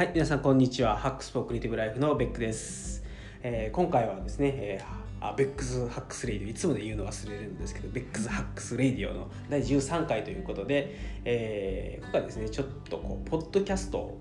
[0.00, 0.96] はい、皆さんこんにちは。
[0.96, 3.04] Hacks for Creative Life のベックです。
[3.42, 4.84] えー今回はですね、えー
[5.20, 10.96] あベックスハックスレイディオいつもで言うの忘れるんですけど、ベックスハックスレイディオの第13回ということで、
[11.26, 14.16] えー今回ですね、ちょっとこうポッドキャスト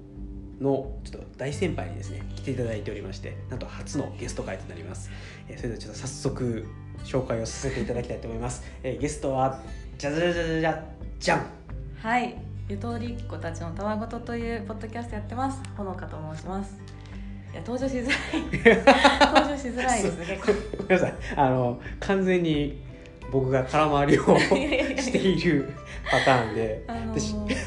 [0.60, 5.09] のちょっと大先輩にですね来ていただいておりまして、なんと初のゲスト会となります。
[5.48, 6.68] えそれではちょっと早速
[7.05, 8.66] 紹介をさせていただきたいと思います。
[8.84, 9.61] えゲストは
[9.98, 10.84] じゃじゃじゃじゃじゃ
[11.21, 11.46] じゃん。
[12.02, 12.36] はい、
[12.69, 15.60] ゆとりっ子たちのたわごとというポッドキャストやってます。
[15.75, 16.77] ほのかと申します。
[17.51, 18.75] いや登場しづらい。
[19.33, 20.39] 登場しづらいですね。
[20.77, 22.79] ごめんなさいあの完全に
[23.32, 25.74] 僕が空回りをしている
[26.11, 27.57] パターンであの私ー、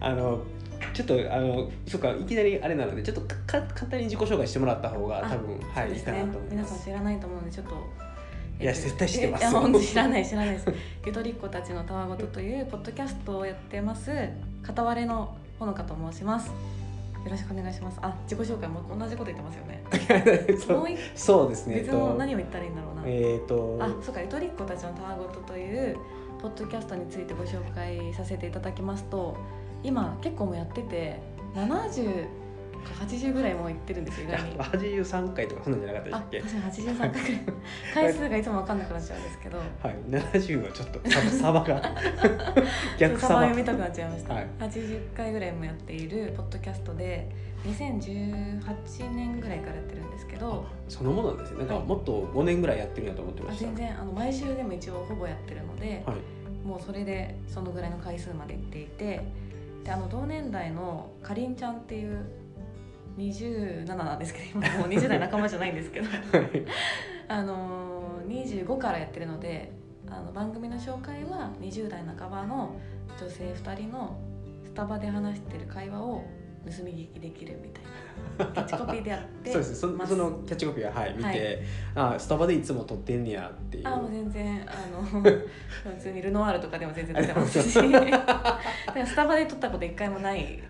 [0.00, 0.42] あの
[0.94, 8.13] ちょっとあのそうかいきなりあれなのでちょっとかか簡単に自己紹介してもらった方があ多分はい、いいかなと思います皆さん知らないと思うのでちょっと。
[8.60, 9.44] いやえっと絶対知ってます
[9.86, 10.72] 知らない知らないです。
[11.04, 14.10] ゆとりっ子たちのたわごとというポッドキャストをやってます。
[14.62, 16.48] 片割れのほのかと申します。
[16.48, 17.98] よろしくお願いします。
[18.02, 19.82] あ、自己紹介も同じこと言ってますよね。
[20.58, 23.02] そうそうですね別の何を言ったらいいんだろうな。
[23.06, 25.96] えっ、とあ、そうか、ゆとりっ子たちのたわごとという
[26.40, 29.36] ポッドキャストについてご紹介させていただきますと、
[29.82, 31.18] 今結構もうやってて
[31.54, 32.28] 70か
[32.92, 34.58] 80ぐらいもう言ってるんですよ意外に。
[34.58, 36.82] 83回とかそんなんじゃなかったあ、でしたっけ？
[36.82, 37.40] 確かに83回くらい。
[37.94, 39.58] 回数がいつも分かんなくなっちゃうんですけど。
[39.58, 39.66] はい。
[40.10, 41.94] 70は ちょっとサバサバが。
[42.98, 43.34] 逆サバ。
[43.42, 44.46] 読みたくなっちゃいました、はい。
[44.58, 47.28] 80回ぐらいもやっているポッドキャストで
[47.64, 51.58] 2018年ぐらいからやってるんですけどそのものなんですね。
[51.58, 51.84] なんかはい。
[51.84, 56.66] もっと5年ぐらいやってるんやと思ってましたあ全然あの毎週でも一応ほぼやってるので、はい。
[56.66, 59.20] もうそれでそのぐらいの回数までいっていて
[59.84, 62.24] であの同年代のかりんちゃんっていう
[63.16, 66.06] 27なんですけど今もう20代仲間じゃないんですけど。
[66.06, 66.64] はい。
[67.28, 67.84] あのー
[68.24, 69.72] 25からやってるので
[70.08, 72.76] あの番組の紹介は20代半ばの
[73.20, 74.18] 女性2人の
[74.64, 76.24] スタバで話してる会話を
[76.64, 77.90] 盗み聞きできるみたいな
[78.36, 79.76] キャッチコピーでやってそうです。
[79.76, 81.58] そますそのキャッチコピーははい見て、はい。
[81.94, 83.88] あスタバでいつも撮ってんねやっていう。
[83.88, 85.50] あもう全然あの 普
[85.98, 90.62] 通にルノワールとかでも全然撮ってます しスタバで撮ったこと一回もない。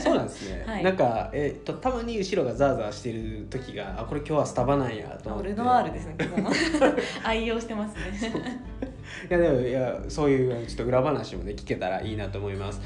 [0.00, 0.84] そうなんですね、 はい。
[0.84, 5.48] なんか、えっとたまに後ろがザーザーしてる時があこれ今日はスタバなんやと思って。
[5.48, 6.16] ルノワールですね
[7.24, 8.60] 愛用してますね
[9.30, 12.80] いやでもいやそういうちょっと裏話もね聞けたらいいなと思います。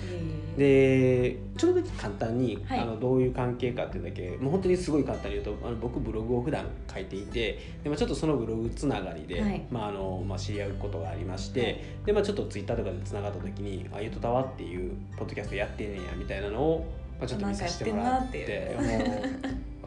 [0.56, 2.80] でちょっとだけ簡単に、はい。
[2.80, 9.62] あのどういう関係かっていうだけもう本当にすごい簡単に言うとあの僕ブログを普段書いていてで、まあ、ちょっとそのブログつながりで、はい。
[9.70, 11.78] まああのまあ、知り合うことがありまして、はい。
[12.06, 16.86] で、まあ、ちょっとツイッターとかでつながった時に「あゆとたわ」っていうポッドキャストやってんねんやみたいなのを、
[17.18, 18.76] まあ、ちょっと見させてもらって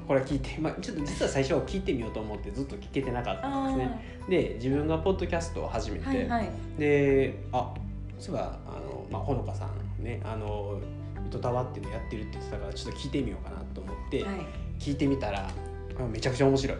[0.09, 4.25] これ聞いて、まあ、ちょっと実は最初は聞いてみようと思ってずっと聞けてなかったんあですね。
[4.27, 6.49] で自分がポッドキャストを始めて、ーはいはい。
[6.79, 7.71] であ
[8.17, 10.81] そういえばあの、まあ、ほのかさんねあの
[11.27, 14.35] 糸タワっていうのやってるって言ってたからちょっと聞いてみようかなと思って、はい。
[14.79, 16.77] 聞いてみたらあめちゃくちゃ面白い。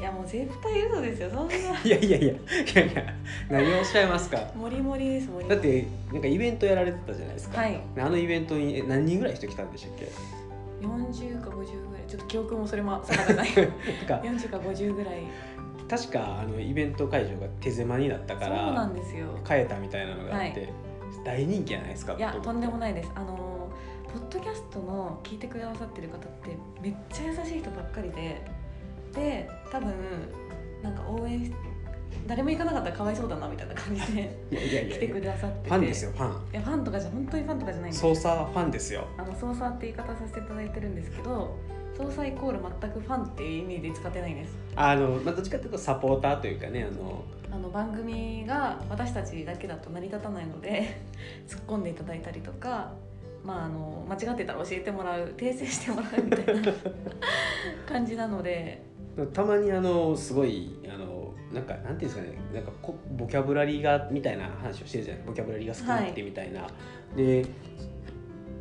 [0.00, 1.54] いやもう絶対嘘ですよそんな。
[1.84, 2.36] いやいやいやい
[2.74, 3.14] やいや
[3.48, 4.38] 何をおっしゃいますか。
[4.56, 7.80] モリモリですモリモリだってなんかイベントやられてたじゃないですか、はい。
[7.96, 10.08] あのイベントにえ何人ぐらい人来たんでしたっけ？
[10.82, 12.04] 40か50ぐらい。
[12.06, 13.48] ちょっと記憶もそれも定かない。
[13.56, 13.66] なん
[14.06, 14.26] か。
[14.26, 15.22] 40か50ぐらい。
[15.88, 19.38] 確かあのイベント会場が手狭になったかそうならんですよ。
[19.46, 20.72] 変えたみたいなのがあって、はい。
[21.24, 23.10] 大人気じゃないですかいやとんでもいないです。
[23.14, 23.70] あの
[24.12, 28.42] ポッドキャストの聞いてくださってる方ってめっちゃ優しい人ばっかりで
[29.14, 29.94] で多分
[30.82, 31.52] なんか応援し
[32.26, 34.38] 誰も行かなかったらかわいそうだなみたいな感じで
[34.92, 35.68] 来てくださってて。
[35.68, 36.52] ファンですよファン。
[36.52, 38.02] いやファンとかじゃ本当にファンとかじゃないんです。
[38.02, 39.06] 操作ファンですよ。
[39.18, 41.56] あの操作って言い方させていただいてるんですけど
[41.96, 44.56] 操作イコール全くファンっていう意味で使ってないんです。
[44.76, 47.24] あの、まあ、どっちかというとサポーターというかねあの。
[47.52, 50.96] あの番組が私たちだけだと成り立たないので
[51.46, 52.92] 突っ込んでいただいたりとか、
[53.44, 56.72] まあ、あの間違ってたら教えてもらう訂正してもらうみたいな
[57.86, 58.90] 感じなので。
[59.34, 61.11] たまにあのすごいあの
[61.52, 66.66] なんかなんていうんですかねなんかこボキャブラリーがみたいな話をしてるじゃないボキャブラリーが少なくてみたいな、
[67.16, 67.44] で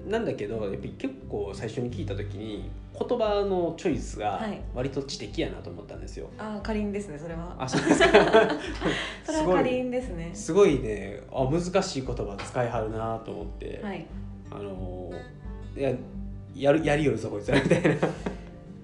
[0.08, 4.62] なんだけどやっぱり結構最初に聞いた時に言葉のチョイスがはい。
[4.76, 6.30] 割と知的やなと思ったんですよ。
[6.38, 7.56] ああかりんですねそれは。
[7.58, 8.08] あそうですか。
[9.24, 10.32] それはかりんですね。
[10.34, 14.06] すごいねあ難しい言葉使いはるなと思って、はい。
[14.52, 15.12] あの
[15.78, 15.94] いや
[16.54, 17.96] やるやりよるぞこいつらみたいな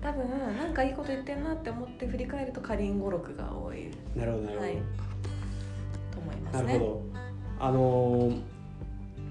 [0.01, 4.73] 多分なんかいいこと言ってんなって思って振り返るとかりん語録が多いなるほどなるほど、はい。
[6.11, 6.67] と思いますね。
[6.67, 7.01] なるほど。
[7.59, 8.41] あのー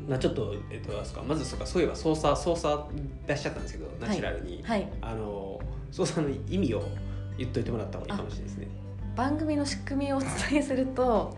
[0.08, 1.22] まあちょっとえっとどうですか。
[1.22, 1.66] まずそうか。
[1.66, 2.84] そういえば操作操作
[3.26, 4.88] 出しちゃったんですけど、ナチュラルに、はい。
[5.00, 6.82] あのー操作の意味を
[7.38, 8.68] 言っといてもらった方がいいかもしれないですね。
[9.16, 11.36] 番組の仕組みをお伝えすると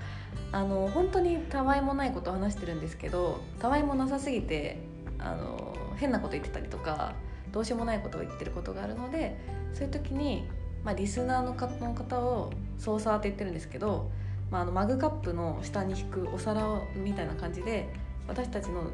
[0.50, 4.78] あの本当にたわいもないことを話してるんですけどたわいもなさすぎて
[5.18, 7.14] あの変なこと言ってたりとか
[7.52, 9.36] どうしようもないことを言ってることがあるので
[9.72, 10.46] そういう時に、
[10.84, 14.10] まあ、リスナーの方の方をソーサーって言ってるんですけど、
[14.50, 17.88] まあ、あのマグカップの下に引くお皿みたいな感じで
[18.26, 18.90] 私たちの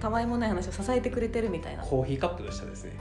[0.00, 1.82] たわいもない話を支えてくれてるみたいな。
[1.82, 2.92] コーヒーカップの下ですね。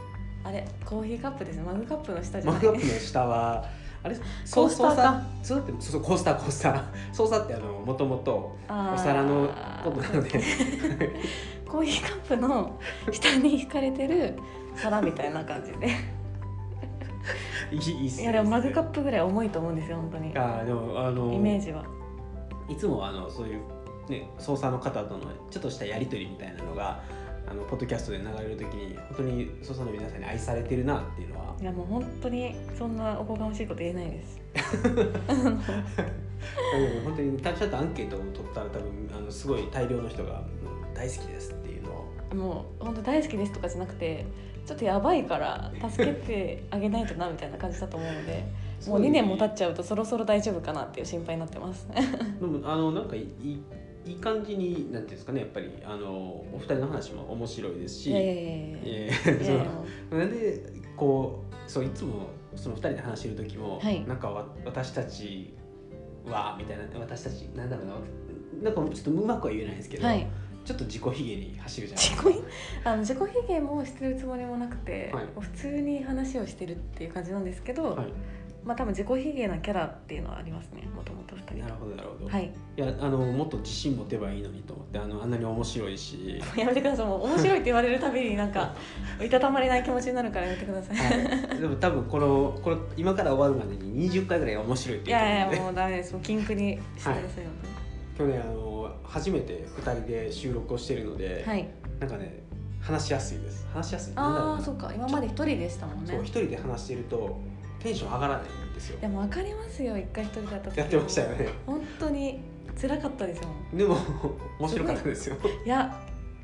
[0.43, 1.63] あれコーヒーカップですね。
[1.63, 2.63] マグカップの下じゃない。
[2.63, 3.65] マグカップの下は
[4.03, 4.15] あれ？
[4.15, 5.23] コースターか？
[5.41, 6.83] そうそうそうそうコースターコースター。
[7.13, 9.49] ソーサーってあのもともとお皿の
[9.83, 10.29] ことなので。
[11.65, 12.79] コーヒーカップの
[13.11, 14.37] 下に引かれてる
[14.75, 15.87] 皿みたいな感じで。
[17.71, 18.23] いいっすね。
[18.23, 20.37] いやでもマグカップぐらい重いと思うんですよ本当に。
[20.37, 21.85] あーでもあのイメージは。
[22.69, 23.61] いつもあのそういう
[24.09, 27.01] ね操作の方とのちょっとしたやり取りみたいなのが
[27.49, 31.55] あのポッドキャストで流れるときに本当に操作の皆さんに愛されてるなっていうのは。
[31.59, 34.41] いやもう本当にそんなおこがましいこと言えないです。
[34.83, 35.13] うん
[37.03, 41.69] 本当にちゃんとアンケートを取ったら多分あのすごい大量の人がうん大好きですって
[42.33, 44.25] もう本当大好きですとかじゃなくて
[44.65, 48.45] ちょっとやばいから助けてあげないとなみたいな感じだと思うので
[48.87, 51.87] もう2年も経っちゃうとそろそろ大丈夫かなっていう心配になってます。
[52.39, 53.61] でもあのなんかいい
[54.05, 59.09] いい感じになんていうんですかねやっぱりあのお二人の話も面白いですしえ
[60.11, 60.61] なんで
[60.97, 64.05] こうそういつもその二人で話してる時も、はい。
[64.05, 65.53] なんかわ私たち
[66.25, 67.93] はみたいな私たちなんだろうな
[68.63, 70.27] なんかちょっとうまくは言えないんですけど、はい
[70.65, 72.31] ちょっと自己卑下に走るじゃないです自か。
[72.31, 72.43] 己
[72.85, 75.25] あの自己卑下もしてるつもりもなくて、はい。
[75.39, 78.07] 普通に話をしてるっていう感じなんですけど、はい、
[78.63, 80.83] まあ多分自己卑下なキャラっていうのはありますね。
[80.95, 81.55] もともと2人。
[81.55, 82.45] なるほどなるほど、、はい。
[82.45, 87.05] いやあのもっと自信持てばいいのにと思ってあのあんなに面白いし、やめてください。
[87.05, 88.73] もう面白いって言われるたびになんか
[89.21, 95.51] いたたまれない気持ちになるからやめてください、はい、でも多分このこの今から終わるまでに20回ぐらい面白いってい言うと思うんで。
[95.51, 96.13] やいやもうダメです。
[96.13, 97.21] もうキンクにしてください、
[98.17, 98.72] 去年あの
[99.03, 101.67] 初めて2人で収録をしてるので、はい。
[101.99, 102.43] なんかね
[102.81, 103.67] 話しやすいです。
[103.73, 104.13] 話しやすい。
[104.15, 104.91] ああそっか。
[104.93, 106.13] 今まで一人でしたもんね。
[106.13, 107.39] そう一人で話してると
[107.79, 108.99] テンション上がらないんですよ。
[108.99, 111.49] でも分かりますよ一回一人だった時やってましたよね。
[111.65, 112.39] 本当に
[112.79, 113.97] 辛かったですよでも
[114.59, 115.37] 面白かったですよ。
[115.65, 115.69] い。
[115.69, 116.01] や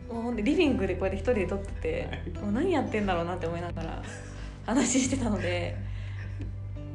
[0.10, 2.44] もうほんでリビングでこうやって一人で撮ってて、はい。
[2.44, 4.04] もう何やってんだろうなって思いながら
[4.66, 5.78] 話してたので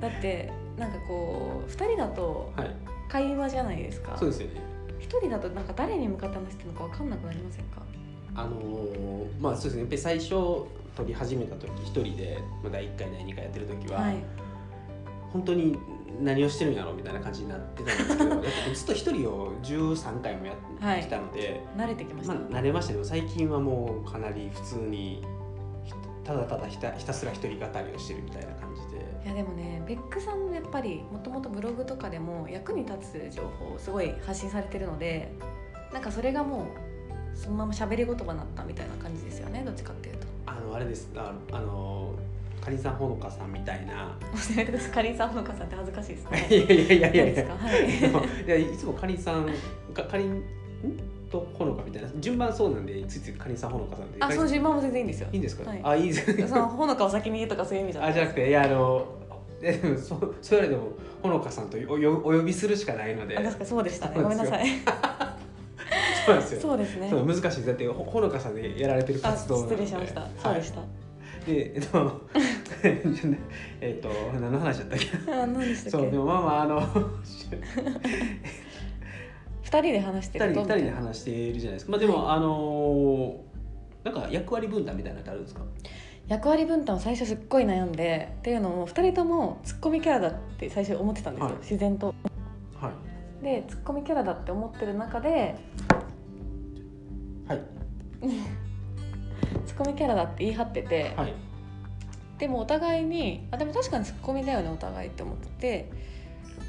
[0.01, 2.71] だってなんかこう2人だとはい。
[3.06, 4.17] 会話じゃないですか。
[4.19, 4.61] そうですよね
[5.05, 7.83] 1人だとなんか誰に向かって話してるのか分かんなくなりませんか？
[8.37, 9.81] あのーまあそうですね。
[9.81, 14.17] やっぱり最初撮り始めた時一人で、まあ、第1回第2回やってる時は、はい。
[15.33, 15.77] 本当に
[16.21, 18.41] 何をしてるんやろうみたいな感じになってたんですけど
[18.75, 22.93] ずっと一人を13回もやってきたので、慣れてきました、まあ、慣れました。
[22.93, 25.27] けど最近はもうかなり普通にひ
[26.25, 29.05] ただただひたひたすら一人語りをしてるみたいな感じで。
[29.25, 35.32] いやでもねベックさんやっぱりもともとブログとかでも役に立つ情報をすごい発信されてるので
[35.93, 40.26] なんかそれがもうそのまま喋り言葉になったみたいな感じですよねどっちかっていうと。
[40.47, 41.11] あのあれです。
[41.17, 42.15] ああの
[42.61, 44.17] かりんさんほのかさんみたいな。
[44.93, 46.47] かりんさんほのかさんって恥ずかしいですね。
[46.50, 47.55] いやいやいやいやいや。
[47.56, 48.44] はい。
[48.47, 49.49] いやいつもかりんさん
[49.93, 50.43] かかりんん？
[51.35, 52.09] とほのかみたいな。
[52.21, 54.19] 順番そうなんでついついかりんさんほのかさんで。
[54.21, 55.29] あその順番も全然いいんですよ。
[55.33, 55.81] いいんですか、はい。
[55.83, 56.49] あいいです。
[56.49, 59.07] そのほのかを先に言うとかそういう意味じゃないあじゃなくていやあの
[59.61, 60.89] でもそそれよりも
[61.23, 63.37] ほのかさんとおよお呼びするしかないので。
[63.37, 64.23] あ確かそうでしたね。
[64.23, 64.67] ごめんなさい。
[66.27, 66.61] そうですよ。
[66.61, 67.11] そうですね。
[67.11, 70.27] そう難しいだってほほのかさんでやられてるあ活動失礼しました。
[70.43, 70.89] そうでした、はい
[71.44, 72.23] でえっと
[73.82, 75.31] えっと何の話だったっけ？
[75.31, 75.91] あ何でしたっけ？
[75.91, 76.81] そうでもまあまああの
[79.65, 80.91] 二人で話してるとみたいな。
[80.91, 81.93] で話しているじゃないですか。
[81.93, 83.41] まあでも、あの
[84.05, 85.63] なんか役割分担みたいなのってあるんですか？
[86.29, 91.56] 役割分担を最初すっごい悩んでっていうのも2人ともツッコミキャラだって最初思ってたんですよ、はい。
[91.59, 92.15] 自然と。
[92.81, 92.91] は
[93.43, 93.44] い。
[93.44, 95.55] でツッコミキャラだって思ってる中で
[97.47, 97.61] はい。
[99.67, 101.35] ツッコミキャラだって言い張ってて、はい。
[102.39, 105.91] でもお互いにあでも確かにツッコミだよねお互いって思ってて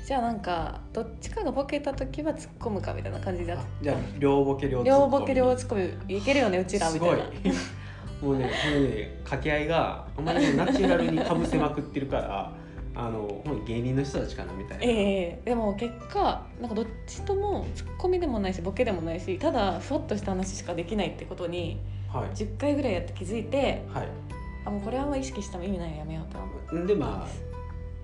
[0.06, 6.60] じゃあなんかどっちかがボケた時は突っ込むかみたいな感じであじゃあ両ボケ両ツッコミ両ボケ両ツッコミいけるよね。
[6.60, 7.54] うちらみたいなすごい。
[8.22, 12.54] もうねこのね掛け合いがあんまりナチュラルにかぶせまくってるから
[12.94, 21.80] あの芸人の人たちかなみたいな、ええでも結果なんかどっちともツッコミでもないしボケでもないしただふわっとした話しかできないってことに
[22.14, 22.30] はい。
[22.36, 24.08] 10回ぐらいやって気づいてはい。
[24.66, 26.38] あもうこれはあんま意識しても意味ないよやめようと。
[26.38, 27.55] 思うでまあ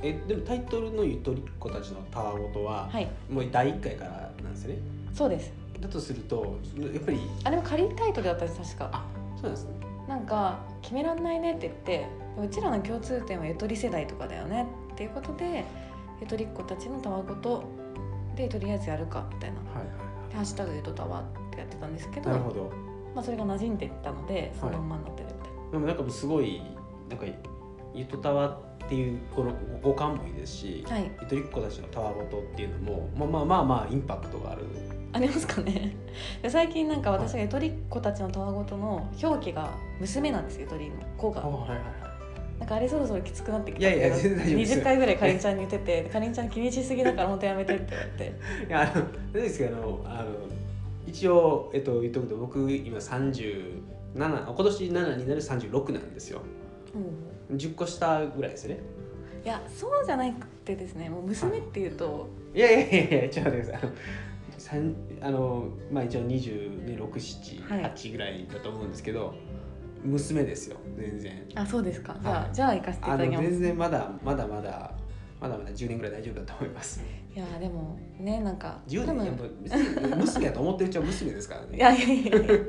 [0.03, 3.07] えでもタイトルの「ゆとりっ子たちのたわごとは」はい。
[3.29, 4.81] もう第1回からなんですよね。
[5.13, 5.53] そうです。
[5.79, 8.97] だとするとやっぱりあれも仮タイトルだったんです確か。
[8.97, 9.05] あ
[9.35, 9.71] そうなんですね。
[10.07, 12.07] なんか「決めらんないね」って言って
[12.41, 14.67] うちらの共通点はゆとり世代とかだよね。
[14.93, 15.63] っていうことで
[16.19, 17.63] ゆとりっ子たちのたわごと
[18.35, 19.57] でとりあえずやるかみたいな。
[19.57, 22.71] はいでハッシュタグゆとたわってやってたんですけどはいなるほど。
[23.13, 26.61] まあ、それが馴染んでいったのでそのまんまになってるみたいな、でもなんかすごい
[27.09, 27.25] なんか
[27.93, 28.57] ゆとたわ
[28.91, 31.09] っていうこの五感もいいですし、はい。
[31.21, 34.65] ゆとりっ子たちのたわごとっていうのもまあまあまあまあインパクトがある。
[35.13, 35.95] ありますかね。
[36.43, 39.71] で最近なんか私がゆとりっ子たちのたわごとの表記が
[40.01, 41.39] 娘なんですよゆとりの子が。
[41.39, 41.79] はいはい
[42.59, 48.33] なんかあれそろそろきつくなってきたいやいや全然大丈夫です20回ぐらいかりんちゃんに言っててかりんちゃん気にしすぎだから本当やめてって言われて。
[48.69, 50.29] いやあの何ですけどあのあの
[51.07, 53.81] 一応、えっと、言っとくと僕今37
[54.13, 56.43] 今年7になる36なんですよ
[57.51, 58.79] 10個下ぐらいですね。
[59.43, 62.29] いやそうじゃなくてですねもう娘っていうと。
[62.53, 63.89] いやいやいやいやちょっと待ってください。
[63.89, 63.93] あの
[64.57, 69.33] 三あのまあ一応26778、はい8ぐらいだと思うんですけど
[70.03, 71.47] 娘ですよ全然。
[71.55, 72.15] あそうですか。
[72.21, 73.49] じゃあ、はいじゃあ行かせていただきます。
[73.49, 74.91] 全然まだまだまだ
[75.39, 77.01] まだまだ10年ぐらい大丈夫だと思います。
[77.35, 79.33] いやでもねなんか10多分年や
[80.07, 81.77] っぱ娘やと思ってるうちは娘ですからね。
[81.77, 82.59] いやいやいやいや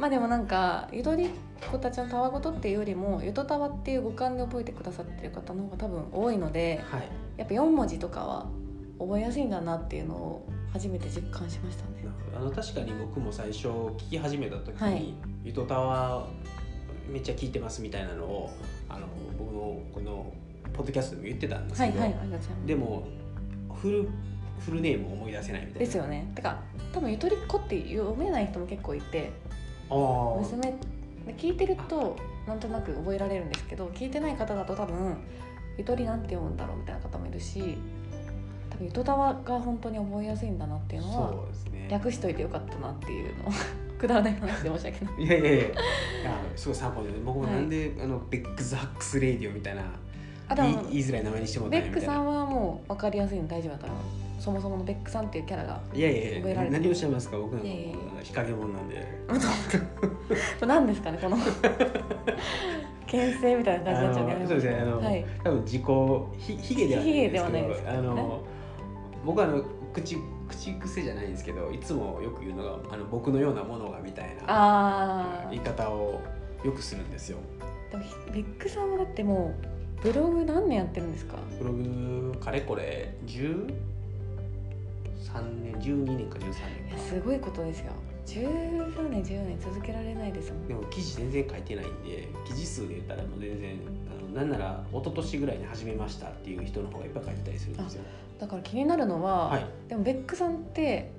[0.00, 1.28] まあでもなんかゆとりっ
[1.70, 7.02] 子たちのたわごとっていうよりもゆとたわっていう五感で覚えてくださってる方の方が多分多いのではい。
[7.36, 8.46] やっぱ4文字とかは
[8.98, 11.90] 覚えやすいんだなっていうのを初めて実感しましたね。
[12.34, 15.14] あの確かに僕も最初聞き始めた時に、はい。
[15.44, 16.26] ゆとたわ
[17.06, 18.50] めっちゃ聞いてますみたいなのを
[18.88, 19.06] あの
[19.38, 20.32] 僕のこの
[20.72, 22.66] ポッドキャストでも言ってたんですけど、はいはいありがとうございます。
[22.66, 23.06] でも
[23.74, 24.08] フル
[24.60, 25.78] フルネームを思い出せないみたいな。
[25.80, 26.32] ですよね。
[26.34, 26.58] てか
[26.94, 29.30] 多分ゆとりっ子って読めない人も結構いて
[30.40, 30.72] 娘
[31.26, 32.16] で聞いてると
[32.46, 35.16] なんとなく覚えられるんですけど聞いてない方だと多分
[35.76, 37.76] ゆとりなんて読むんだろうみたいな方もいるし
[38.70, 41.44] 多分ゆとたわが本当に覚えやすいんだなっていうのは
[41.88, 43.52] 略しといてよかったなっていうのを
[43.98, 45.24] くだらない話で申し訳ない。
[45.24, 45.64] いやいやいや。
[45.64, 45.70] いや
[46.56, 49.82] すごい参考になる僕もなんで、あのベックスハックスレイディオみたいな
[50.90, 57.96] 言いづらい名前にしてもらったベックさんはもう分かりやすいの大丈夫だと思うそもそものベックさんっていうキャラがいやいやいや何をおっしゃいますか僕のいやいやいや。
[58.22, 59.06] 日陰者なんで。
[60.66, 61.36] 何ですかねこの。
[63.06, 65.24] 牽制みたいな感じになっちゃうそうですねあの、はい。
[65.44, 65.82] 多分自己
[66.38, 68.40] ひひげではないんですけどあの
[69.24, 70.16] 僕はあの口
[70.48, 76.20] 口癖じゃないんですけどいつもよく言うのがあの僕のようなものがみたいなあ言い方を
[76.64, 77.38] よくするんですよ。
[77.88, 79.54] ーでもベックさんはだっても
[80.00, 81.36] うブログ何年やってるんですか？
[81.58, 83.14] ブログかれこれ
[85.34, 86.52] 13年12年か13いや
[86.90, 86.98] 年か。
[86.98, 87.92] すごいことですよ。
[88.26, 90.68] 13年14年続けられないですもん。
[90.68, 93.78] でも記事全然書いてないんで記事数で言ったらもう全然
[94.18, 98.02] あのなんなら一昨年ぐらいに始めましたっていう人の方がいっぱい書いてたりするんですよ。
[98.38, 99.66] だから気になるのは、はい。
[99.88, 101.10] でもベックさんって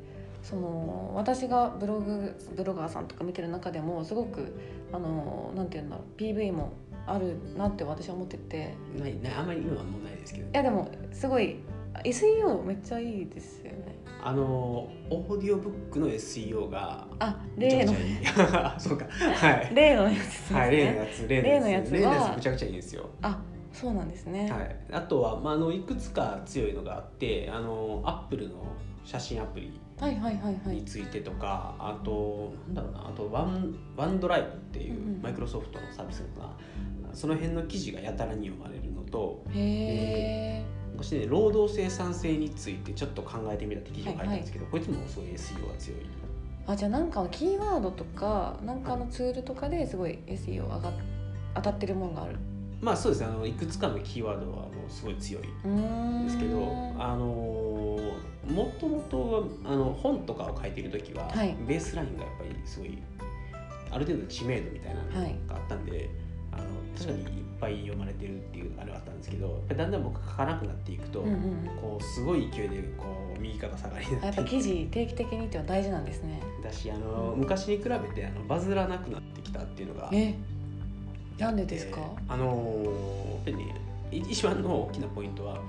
[0.43, 4.53] その私がブログブロガーさんとか見てる中でもすごく
[4.91, 6.73] あのなんていうんだろう PV も
[7.07, 8.75] あるなって私は思ってて。
[8.97, 10.47] ないないあんまり今はもうないですけど。
[10.47, 11.57] いやでもすごい
[12.03, 13.95] SEO めっちゃいいですよね。
[14.23, 18.15] あのオーディオブックの SEO があめちゃ例のくちゃいい。
[18.53, 19.05] あ そうか。
[19.09, 19.71] はい。
[19.73, 21.97] 例のやつですね、はい例のやつ例例のやつは。
[21.97, 23.09] 例のやつめちゃくちゃいいんですよ。
[23.21, 23.41] あ
[23.73, 28.65] そうなんですね、はい、あとは、まあ、あのいくつか強いのがあってあのアップルの
[29.05, 30.75] 写真アプリはいはいはいはい。
[30.75, 35.21] についてとか、あとなんだろうなあとワンワンドライブっていうんううん。
[35.21, 36.51] マイクロソフトのサービスが、
[37.13, 40.65] その辺の記事がやたらに読まれるのとへえ
[41.01, 45.99] 昔ね労働生産性についてちょっと考えてみたって記事を書いたんですけど、こいつもすごい SEO が強い。
[46.67, 50.93] あじゃあなんかのキーワードとかなんかのツールとかですごい SEO 上がっ
[51.55, 52.35] 当たってるものがある。
[52.79, 55.49] まあそうですねあのいくつかのキーワードはもうすごい強いで
[56.29, 57.25] すけどあの
[58.47, 61.55] もともとはあの本とかを書いている時は、はい。
[61.67, 62.97] ベースラインがやっぱりすごい
[63.91, 66.09] ある程度の知名度みたいなのはいがあったんで、
[66.51, 66.63] あの
[66.97, 71.41] 確かにぱい読まれてるっていうあれはあったんですけどだんだん僕書かなくなっていくと、うんうんうん
[71.81, 73.05] こうすごい勢いでこ
[73.37, 76.41] う右肩下がりにあやっぱなってい記事定期的にっては大事なんですね。
[76.63, 80.09] だしあの昔に比べてあのバズらなくなってきたっていうのが。
[80.11, 80.35] え
[81.39, 82.01] なんでですか？
[82.27, 83.75] あのやっぱりね
[84.11, 85.63] い一番の大きなポイントはあの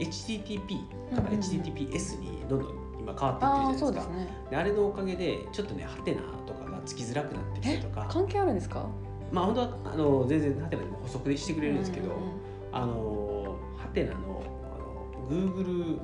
[0.00, 0.66] HTTP
[1.14, 1.40] からうんうんうん。
[1.40, 3.86] HTTPS にどんどん今変わっていってるじゃああないですか。
[3.86, 4.28] そうですね。
[4.50, 8.06] であれのおかげでちょっとねハテナとかがつきづらくなってきてとか。
[8.10, 8.86] 関係あるんですか？
[9.32, 15.98] まあ本当はあの全然ハテナでも補足でしてくれるんですけど、うんうんあのハテナのあの Google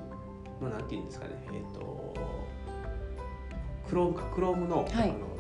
[0.63, 2.15] のなんていうんですかねえっ、と
[3.91, 4.91] Chrome か Chrome の,、はい。
[4.95, 5.33] あの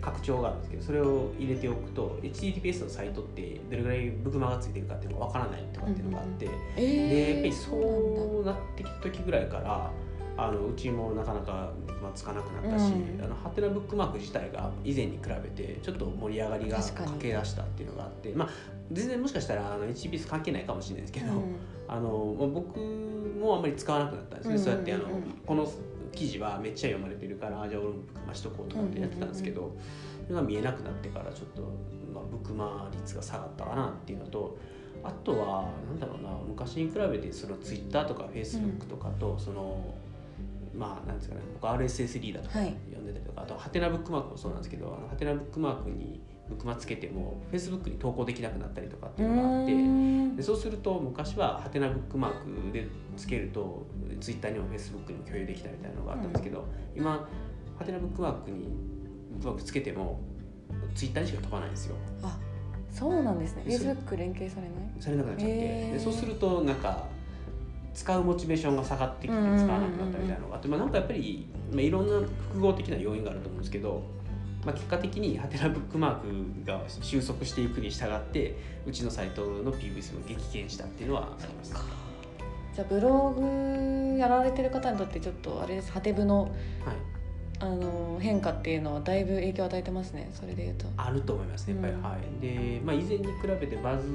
[0.00, 9.90] 拡張があるんですけどそれを入れておくと HTTPS のサイトってどれぐらいブクマがついてるかっていうのがわからないとかっていうのがあって、えでやっぱりー、そうなってきた時ぐらいから
[10.38, 13.24] あのうちもなかなか、まあ、つかなくなったし、うん。
[13.24, 18.48] あのハテナブックマーク自体が以前に比べてちょっと盛り上がりが駆け出したっていうのがあってまあ
[18.92, 21.56] 全然もしかしたらあの HTTPS 関係ないかもしれないですけど、うん。
[21.88, 25.04] あのまあ僕もあんまり使わなくなったんですね、うんそうやってあの
[25.44, 25.68] この
[26.12, 29.76] 記事はめっちゃ読まれてるからあじゃあ俺もブックマしとこうとかってやってたんですけど、
[30.24, 31.62] それが見えなくなってからちょっと、
[32.12, 34.56] まあ、ブックマ率が下がったかなっていうのと
[35.04, 39.94] あとはなんだろうな昔に比べてそのツイッターとかフェイスブックとかと、その
[40.78, 41.40] まあなんですかね。
[41.54, 42.74] 僕 RSS リーダーとかはい。
[42.90, 50.36] 読んでたりとか、あとハテナブックマークもそうなんですけどハテナブックマークにブックマつけてもフェイスブックに投稿できなくなったりとかっていうのがあって。
[50.36, 53.86] でそうすると昔はハテナブックマークでつけると
[54.20, 56.64] ツイッターにもフェイスブックにも共有できたみたいなのがあったんですけど、
[56.96, 57.28] 今
[57.76, 58.68] ハテナブックマークに
[59.32, 60.20] ブックマークつけても
[60.94, 61.96] ツイッターにしか飛ばないんですよ。
[62.22, 62.38] あ
[62.90, 63.64] そうなんですね。
[63.64, 65.02] でそれ Facebook 連携されない？
[65.02, 65.56] されなくなっちゃって、
[65.92, 67.06] でそうするとなんか
[67.98, 74.04] 使うモチベーションが下がってきて使わなくなったみたいなのがあって、まあ、なんかやっぱり、まあ、いろんな複合的な要因があると思うんですけど、
[74.64, 81.74] まあ、結果的にハテナブックマークが収束していくに従ってうちのサイトの PV 数も激減したっていうのはあります。
[82.72, 86.52] じゃあブログやられてる方にとってちょっとあれですハテブのはい。
[87.60, 90.86] あの変化っていうのはだいぶ影響を与えてますねそれで言うと。
[90.96, 92.02] あると思いますねやっぱり、うん。
[92.02, 92.40] はい。
[92.40, 94.08] で、まあ、以前に比べてバズ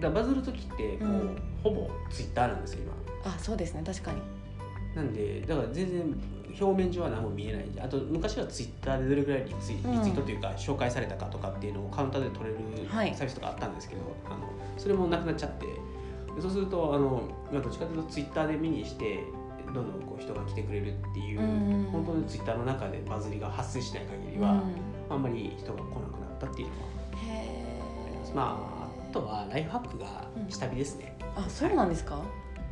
[0.00, 1.42] だバズる時ってもう、うん。
[1.62, 4.20] ほぼツイッターなんですよ今あそうですね確かに。
[4.94, 6.20] なんでだから全然
[6.60, 9.92] 表面上は何も見えないあと昔はツイッターでどれぐらいリツイ,、うん。
[9.92, 13.10] リツイートというか紹介されたかとかっていうのをカウンターで取れはい。
[13.10, 14.36] るサービスとかあったんですけど、あの
[14.76, 15.66] それもなくなっちゃって。
[15.66, 17.22] でそうするとあの、
[17.52, 19.24] まあ、どっちかというとツイッターで目にして
[19.66, 21.88] どんどんこう人が来てくれるっていう、うん。
[21.92, 25.14] 本当にツイッターの中でバズりが発生しない限りは、うん。
[25.14, 26.78] あんまり人が来なくなったっていうのは
[27.26, 32.20] へまああとはライフハックが下火ですね、あそうなんですか？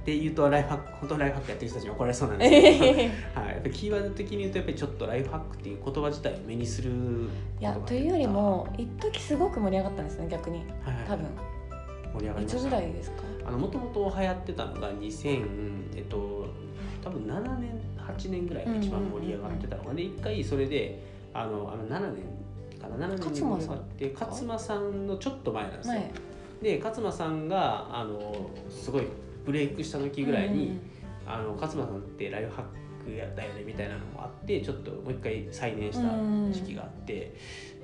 [0.09, 2.91] って言うとライフハック本当はライフハックやってる人たちに怒られそうなんですけど、え
[3.35, 6.91] はい、やっぱりキーワード的に言うとやっぱりちょっとライフハックっていう言葉自体を目にする
[7.61, 10.59] いやというよりも一時すごく盛り上がったんですね逆に。
[10.59, 11.05] はいはい。
[11.07, 11.27] 多分。
[12.15, 12.79] 盛り上がりました。
[12.83, 13.23] いですか？
[13.45, 15.45] あのもともと流行ってたのが2000
[15.97, 16.47] えっと
[17.05, 21.03] 多分7年8年ぐらいが一番盛り上がってたのがで一回それで
[21.35, 25.95] あのあの7年かな？7年に盛り上がって勝間さんのちょっと前なんですよ。
[25.95, 26.13] 前
[26.63, 29.05] で勝間さんがあのすごい
[29.49, 30.81] ブレイクした時ぐらいに、うん。
[31.27, 36.09] あの勝間さんってライフハックやったよねみたいなのもあってちょっともう一回再燃した
[36.53, 37.35] 時期があって、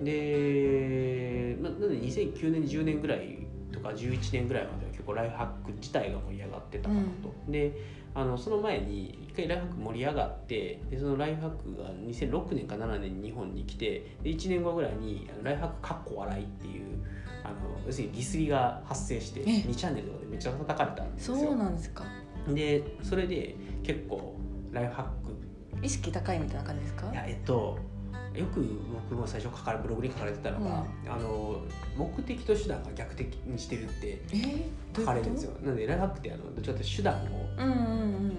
[0.01, 7.35] で、まあ、なので2009年10年ぐらいとか11年ぐらいまでは結構ライフハック自体が盛り上がってたかなと。
[7.49, 7.73] で
[8.17, 17.05] あのその前に一回ライフハック盛り上がってでそのライフハックが2006年か7年に日本に来てで1年後ぐらいにライフハックかっこ笑いっていう
[17.45, 17.55] あの
[17.87, 21.37] 要するにディスりが発生してえ2チャンネルとかでめっちゃ叩かれたんですよ。
[21.37, 22.05] そうなんですか。
[22.49, 24.35] でそれで結構
[24.73, 25.85] ライフハック。
[25.85, 27.11] 意識高いみたいな感じですか？
[27.13, 27.79] いやえっと
[28.35, 28.61] よく
[29.11, 31.63] 僕も最初書かれブログに書かれてたのが、あの
[31.97, 34.67] 目的と手段が逆的にしてるってえ？
[34.93, 35.53] ー、書かれるんですよ。
[35.63, 37.73] なのでライフハックってあのどっちかというと手段をうんうんう
[38.29, 38.33] ん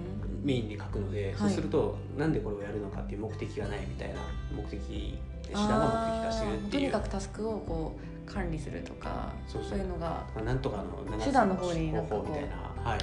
[0.44, 1.36] メインで書くので、はい。
[1.38, 4.16] そうするとなんでこれをやるのかっていう目的がないみたいな
[4.56, 6.72] 目的手段が目的化してるっていう。
[6.72, 13.00] とにかくタスクをこう管理するとかそういうのがまあなんとかの7つ手段の方になんかこう方法みたいなはい。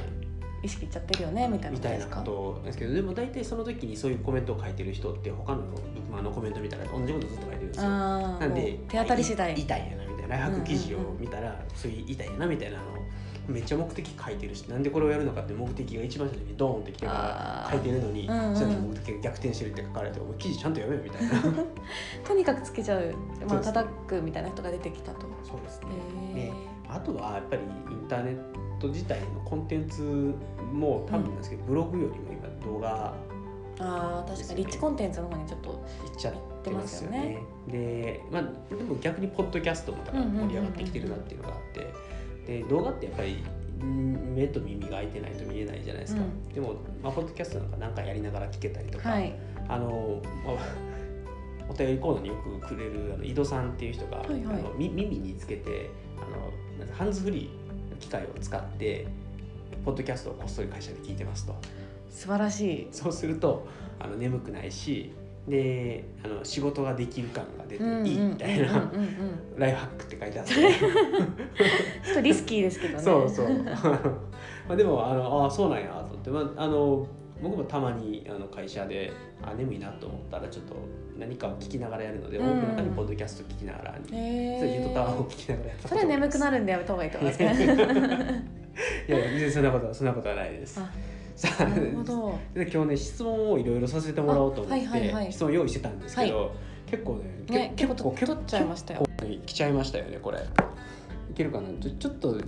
[0.65, 5.77] 意識いっちゃってるよねみたいなみたいなこことですけどでも大体その時にそういうコメントを書いてる人って他のブ
[6.17, 7.91] ッのコメント見たら同じことずっと書いてるんですよ。
[7.91, 9.55] なんで手当たり次第。
[9.59, 10.37] い痛いやなみたいな。
[10.37, 12.87] ライフハ記事を見たら、そういう痛いやなみたいなのを
[13.49, 18.57] めっちゃ目的書いてるしなんでこれをやるのかって目的が一番最初にドーンってきてから書いてるのに、うんうん。
[18.57, 21.65] それの目的が逆転してるって書かれてもう記事ちゃんと読めよみたいな。
[22.25, 23.15] とにかくつけちゃう、
[23.49, 25.27] まあ、叩くみたいな人が出てきたと。
[25.45, 25.89] そうですね。
[26.35, 26.53] へで
[26.89, 28.37] あとはやっぱりインターネッ
[28.79, 30.35] ト自体のコンテンツ
[30.73, 33.15] も多分なんですけど、ブログよりも今動画
[33.81, 34.61] あー確かに。
[34.61, 37.43] リッチコンテンツの方にちょっといっちゃってますよね。
[37.67, 38.43] 出で、まあ、
[38.75, 41.93] でも逆にポッドキャストもだから盛り上がってきてるなっていうのがあって
[42.47, 43.43] で動画ってやっぱり
[43.85, 49.35] ん目と耳が開いてないと見えないじゃないですか、うんでも、まあ、ポッドキャストなんか何かやりながら聞けたりとか、はい
[49.69, 50.57] あの、まあ、
[51.69, 59.07] お便りコーナーによくくれるあの井戸さんっていう人が、はいはいあのみ耳につけてあのハンズフリーの機械を使って
[59.85, 61.55] ポッドキャストをこっそり会社で聞いてますと。
[62.11, 62.89] 素晴らしい。
[62.91, 63.67] そうすると
[63.99, 65.13] あの眠くないし
[65.49, 68.91] であの仕事ができる感が出ていいみたいな、
[69.59, 70.55] ライフハックって書いてあって。
[70.55, 73.03] ちょっとリスキーですけどね。
[73.03, 73.49] そうそう。
[74.69, 77.07] まあでもあのあそうなんやと思って、まあ、あの
[77.43, 80.77] 僕もたまにあの会社であ眠いなと思ったらちょっと
[81.19, 82.47] 何かを聞きながらやるので、うん。
[82.47, 85.89] 多くの中にポッドキャスト聞きながら、へそれユートタワーをー聞きながらやった。
[85.89, 87.19] それ眠くなるるんでやめた方がいいと。
[87.19, 88.53] 思いますね。
[89.09, 90.81] いやいや全然そんなことはそんなことはないです。
[90.81, 90.89] あ
[91.35, 92.39] さあなるほど。
[92.55, 95.33] で今日ね質問をいろいろさせてもらおうと思って、あはいはいはい。
[95.33, 96.55] 質問用意してたんですけど、
[96.87, 99.01] 結構ねね、け結構と取っちゃいましたよ。
[99.01, 100.39] 結構来ちゃいましたよねこれ。
[100.39, 101.69] いけるかな？
[101.81, 102.39] ちょっと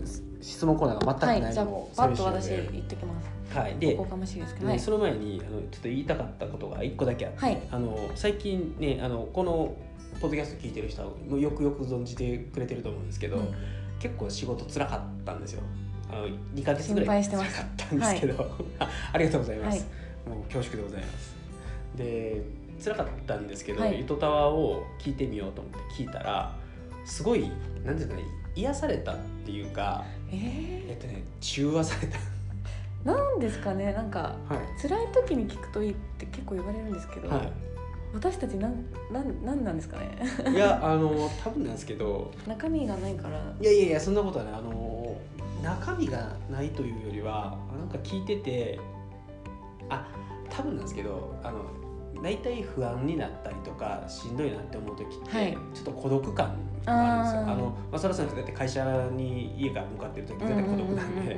[0.40, 3.14] 質問コーナーが全くないのも寂しいので、言ってきま
[3.50, 3.58] す。
[3.58, 7.62] はい、でおこがましいですけどではいその前にあのちょっと言いたかったことが一個だけあって、はい。
[7.70, 9.76] あの最近ねあのこの
[10.20, 13.54] ポッドキャスト聞いてる人はよくよく存じてくれてると思うんですけど、うん。
[14.00, 15.62] 結構仕事辛かったんですよ
[16.54, 17.56] 2ヶ月ぐらい心配してます。
[17.56, 19.86] 辛かったんですけど、あありがとうございます、
[20.28, 21.34] もう恐縮でございます。
[21.96, 22.42] で
[22.82, 23.98] 辛かったんですけど、はい。
[23.98, 26.54] ゆとたわを聞いてみようと思って聞いたら
[27.04, 27.50] すごい
[27.84, 28.22] なんていうかね
[28.56, 32.18] 癒されたっていうかええっとね中和された。
[32.18, 32.20] ー、
[33.04, 34.82] なんですかねなんかはい。
[34.82, 37.50] 辛い時に聞くといいって結構言われるんですけど、は
[38.14, 40.18] 私たちなんなんなんなんですかね？
[40.48, 42.32] い、いやあの多分なんですけど。
[42.46, 43.38] 中身がないから。
[43.60, 45.03] いやいやいやそんなことはねあの
[45.64, 48.78] 中身がないというよりはなんか聞いてて
[49.88, 50.06] あ
[50.50, 51.64] 多分なんですけどあの
[52.22, 55.58] 大体不安になったりとかしんどいなって思う時って、はい。
[55.74, 57.40] ちょっと孤独感があるんですよ。
[57.42, 61.36] あのまあ、それはそうですだって会社に家から向かってる時絶対孤独なんで。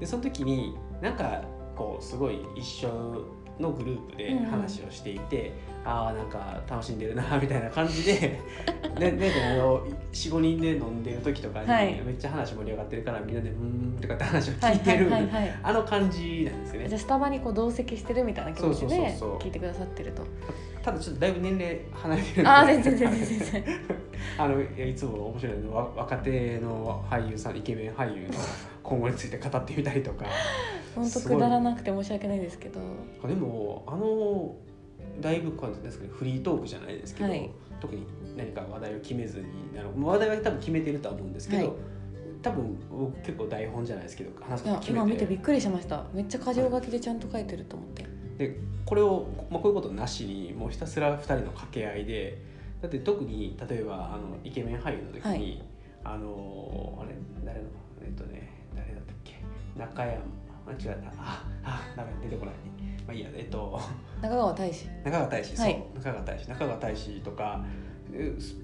[0.00, 1.42] でその時になんか
[1.76, 3.26] こうすごい一緒
[3.58, 5.52] のグループで話をしていて、
[5.84, 8.40] ああなんか楽しんでるなみたいな感じで
[8.98, 12.00] でであの45人で飲んでる時とかに、はい。
[12.04, 15.28] めっちゃ話盛り上がってるからみんなで「うーん」とかって話をはい聞いてる、はい。
[15.62, 16.88] あの感じなんですよね。
[16.88, 20.22] じゃあスタバにこう同席してるみたいな気持ちそうそうそうで聞いてくださってると。
[20.82, 22.42] ただちょっとだいぶ年齢離れてる。
[22.42, 23.64] んでああ全然全然全然。
[24.38, 28.34] あのいやいつも面白いのは若手の俳優さんイケメン俳優の
[28.82, 30.26] 今後について語ってみたりとか
[30.94, 32.80] 本当くだらなくて申し訳ないですけど。
[33.26, 34.54] でもあの
[35.20, 37.50] だいぶこうなんですフリートークじゃないですけど、はい。
[37.80, 41.76] 特に何か話題を決めずにあの話題は多分決めてるとは思うんですけど、はい
[42.42, 45.04] 多分僕結構台本じゃないですけど話すこと決めて。
[45.04, 46.04] 今見てびっくりしました。
[46.12, 48.04] めっちゃ箇条書きでちゃんと書いてると思って。
[48.36, 52.42] でこれを、まあ、こういうことなしにもうひたすら2人の掛け合いで
[52.80, 55.62] だって特に例えばあのイケメン俳優の時に、
[56.02, 57.68] あのあれ誰の
[58.04, 59.36] えっとね誰だったっけ？
[59.78, 60.20] 中山
[60.72, 61.10] 間違えた。
[61.22, 62.54] ああダメ出てこない
[63.06, 63.80] まあいいやえっと。
[64.20, 65.72] 中川大志中川大志、はい。
[65.72, 67.91] そう中川大志中川大志とかえ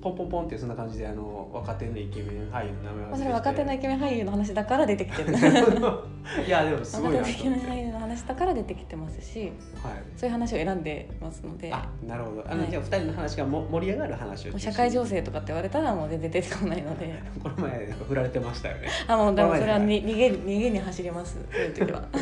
[0.03, 5.33] ポンポンポンってそんな感じであの若手のイケメン俳優の名前まあ、それは若手のイケメン俳優の話だから出てきてる。
[6.47, 7.43] いやでもすご若いなと思って。
[7.43, 9.51] 手のイケメン俳優の話だから出てきてますしはい。
[10.17, 11.73] そういう話を選んでますので。
[11.73, 12.45] あなるほど。
[12.47, 12.71] あの、はい。
[12.71, 17.23] じゃあ2人の話がも盛り上がる話を社会情勢とかって言われたらもう全然出てこないので。
[17.43, 18.89] この前なんか振られてましたよね。
[19.09, 22.03] あもうでもそれはに逃げる逃げに走りますそういう時は。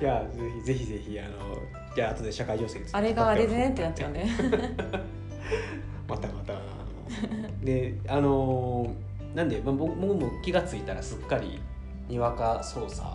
[0.00, 1.30] いやぜひぜひぜひあの
[1.94, 2.98] じゃあ後で社会情勢について。
[2.98, 4.26] あれがあれでねってなっちゃうんで
[6.08, 6.52] またまた。
[6.54, 8.86] あのであの
[9.34, 11.60] なんで、まあ、僕僕も気がついたらすっかり
[12.08, 13.06] にわか操作。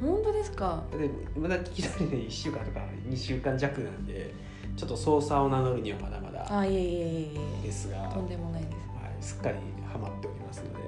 [0.00, 0.82] 本当ですか？
[0.92, 1.08] で
[1.38, 4.34] まだ聞きたいで1週間とか2週間弱なんで
[4.76, 7.30] ちょっと操作を名乗るにはまだまだあいえいえい
[7.62, 8.74] えですが、とんでもないです。
[8.74, 9.56] はい、すっかり
[9.90, 10.84] ハマっておりますので。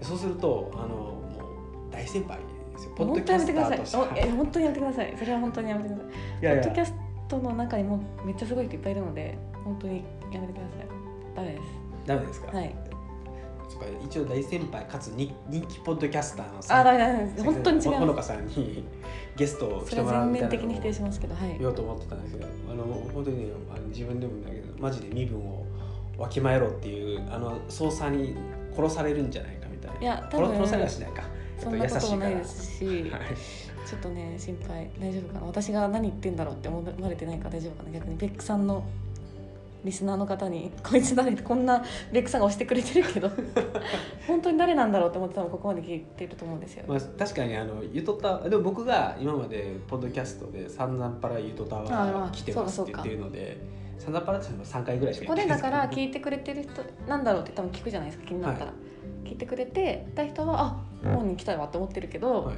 [0.00, 1.22] そうするとあのも
[1.90, 2.92] う大先輩ですよ。
[2.94, 3.76] ポッド本キャスタ当やめて。
[3.76, 4.22] くだーとしてはさい。
[4.22, 5.16] おえ本当にやめてください。
[5.18, 6.08] それは本当にやめてください。
[6.40, 6.62] いやいや。
[6.62, 6.94] ポッドキャス
[7.28, 9.36] トの中にもめっちゃすごい人いっぱいいるので
[9.68, 11.36] 本当にやめてください。
[11.36, 11.60] ダメで
[12.06, 12.74] ダメですか、すはい。
[14.04, 18.82] 一応大先輩かつ人人気ポッドキャスターのあダメダメです本当に違ほほのうかさんに
[19.36, 21.58] ゲストを来てもらうみたいな面的に否定しのをますけどはい。
[21.58, 25.66] 言おうと思ってたんですけどあの本当にねあの自分でもだけどマジで身分を
[26.16, 28.34] わきまえろっていうあの捜査に
[28.74, 30.00] 殺されるんじゃないかみたいな。
[30.00, 31.22] いや多分殺殺されはしないか。
[31.58, 34.90] そんなこともないですしぱ優しいちょっとね心配。
[34.98, 35.46] 大丈夫かな。
[35.46, 37.90] 私が何言ってんだろうって思われてないか大丈夫かな。
[37.90, 38.84] 逆にベックさんの
[39.84, 43.30] リスナーの方にこいつ誰こんなベックさんが押してくれてるけど
[44.26, 53.58] 本当に誰なんだろうって思って多分ここまで聞いてると思うんですよ、まあ、確かにあのゆとたでも僕が今までポッドキャストで散々パラゆとたは来てますって言ってるので
[53.98, 58.72] 散々パラっていうのは3回ぐらいしかここでだからい聞いてくれてる人なんだろうって多分聞くじゃないですか気になったら、
[59.24, 62.56] 聞いてくれてた人はあ本人来たわって思ってるけど、はい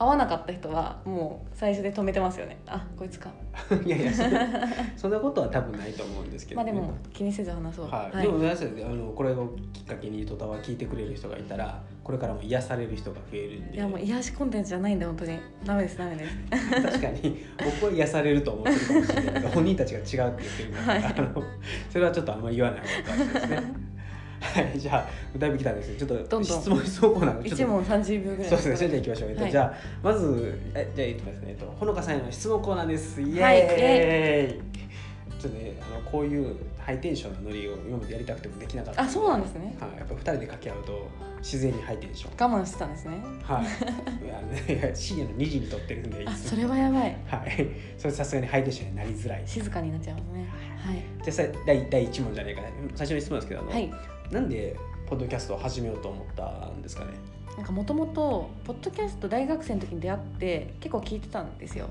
[0.00, 2.58] 会わなかった人はもう最初で止めてますよね。
[2.66, 3.30] あこいつか。
[3.84, 4.48] いやいやそんな
[4.96, 7.86] そんなことは多分ないと思うんですけど、ね、まあでも気にせず話そう。
[7.86, 8.22] はい。
[8.22, 13.76] でも皆さんあのこれをきっかけにゆとたわ聞いてくれる人がいたらこれからも癒される人が増えるんで。
[13.76, 15.38] いやもう癒しコンテンツじゃないんで本当に。
[15.66, 17.44] ダメですダメです確かに。
[17.62, 21.04] 僕は癒されると思ってるかもしれないけど本人たちが違うって言ってるので、はい。
[21.04, 21.42] あの
[21.90, 23.79] それはちょっとあんまり言わない方がいいですね
[24.54, 29.30] はいじゃあだいぶ来たんですけどちょっと質問質問コーナー一問30秒ぐらいそうですね、それじゃあ行きましょう。
[29.30, 29.52] えっと、はい。
[29.52, 31.46] じゃあ、まず、え、じゃあ、言ってますね。
[31.48, 33.20] えっと、ほのかさんへの質問コーナーです。
[33.20, 33.40] イエーイ。
[33.40, 34.70] はい
[35.40, 39.02] ちょっとねあのこういうハイテンションなノリを今までやりたくてもできなかった。
[39.02, 39.74] あそうなんですね。
[39.80, 41.08] はい、やっぱ二人で掛け合うと
[41.38, 42.50] 自然にハイテンション。
[42.52, 43.22] 我慢してたんですね。
[43.42, 43.64] はい。
[44.22, 47.16] いやね深夜の2時に撮ってるんであそれはやばい。
[47.26, 47.68] はい。
[47.96, 49.42] それさすがにハイテンションになりづらい。
[49.46, 50.46] じ静かになっちゃいますね。
[51.24, 52.60] ゃあさ第第1問じゃないか。
[52.60, 57.12] な最初の質問ですけどあの、はいはいなんでポッドキャストを始めようと思ったんですかね？
[57.56, 61.88] なんかもともとポッドキャスト大学生の時に出会って結構聞いてたんですよ。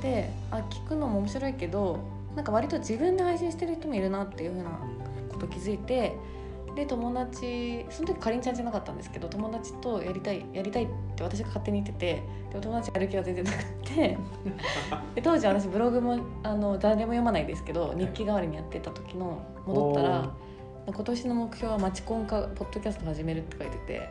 [0.00, 1.98] であ聞くのも面白いけど
[2.34, 4.70] なんか割と自分で配信してる人もいるなっていうふうな
[5.30, 6.16] こと気づいて
[6.74, 12.22] で友達その時かりんちゃんじゃなかったんですけど友達とやりたいやりたいって私が勝手に言ってて
[12.54, 14.18] で友達やる気は全然なくって
[15.14, 20.30] で当時私ブログもあの誰も読まないですけど日記代わりにやってた時の戻ったら
[20.86, 24.10] 今年の目標はマチコンかポッドキャスト始めるって書いてて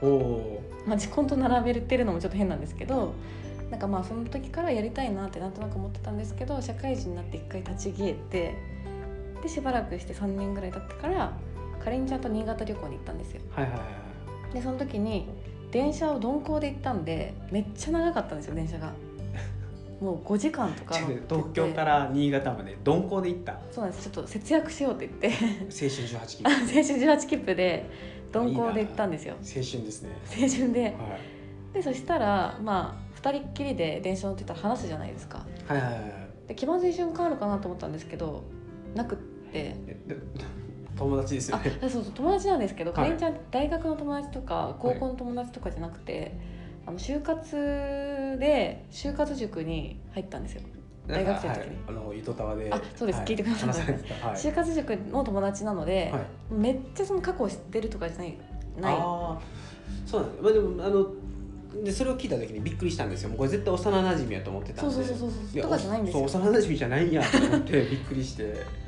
[0.86, 3.14] マチコンと並べてるのもちょっと変なんですけど
[3.70, 8.56] なんかまあその時からやりたいなってなんとなく思ってたんですけど社会人になって一回立ち消えて
[9.44, 11.38] でしばらくして3年ぐらい経ってから
[11.84, 13.42] かりんちゃんと新潟旅行に行ったんですよ。
[13.52, 13.80] はいはいは
[14.52, 14.54] い。
[14.54, 15.28] でその時に
[15.72, 18.92] 電車を鈍行で行ったんでめっちゃ長かったんですよ電車が
[20.02, 23.60] もう5時間とか東京から新潟まで鈍行で行った。
[23.72, 24.10] そうなんです。
[24.10, 25.28] ちょっと節約しようって言って。
[25.28, 27.88] 青春18期青春18切符で
[28.34, 29.36] 鈍行で行ったんですよ。
[29.36, 30.10] 青春ですね。
[30.26, 30.84] 青春で。
[30.84, 30.94] はい。
[31.76, 35.46] でそしたらまあ2人っきりで電車乗ってたら話すじゃないですか。
[35.68, 36.02] はいはいはい
[36.48, 38.44] で気まずい瞬間あるかなと思ったんですけど
[38.96, 39.18] なくっ
[39.54, 39.76] て。
[40.98, 43.00] 友達ですよあねそうそう友達なんですけど、はい。
[43.00, 46.38] かりんちゃん大学の友達とか高校の友達とかじゃなくて、
[46.86, 47.56] あの就活
[48.40, 50.62] で就活塾に入ったんですよ。
[51.08, 51.68] 大学生の時に。
[51.68, 52.70] はい、あのゆとたわで。
[52.72, 53.18] あそうです。
[53.18, 53.28] はい。
[53.28, 54.36] 聞いてください話されてたはい。
[54.36, 56.24] 就活塾の友達なので、はい。
[56.54, 58.38] めっちゃその過去を知ってるとかじゃない。
[58.80, 59.40] ないああ
[60.06, 61.08] そうなんだ、まあ、でもあの
[61.84, 63.30] でそれを聞いた時にびっくりしたんですよ。
[63.30, 64.96] もうこれ絶対幼馴染やと思ってたんで。
[64.96, 66.28] そうそうそうそうとかじゃないんですよ。
[66.28, 68.44] そう幼馴染じゃないんやと思って びっくりして。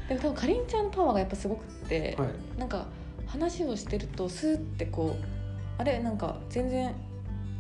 [0.10, 2.60] でも多分かりんちゃんのパワーがやっぱすごくって、はい。
[2.60, 2.86] なんか
[3.26, 5.24] 話をしてるとスーってこう
[5.78, 6.94] あれなんか全然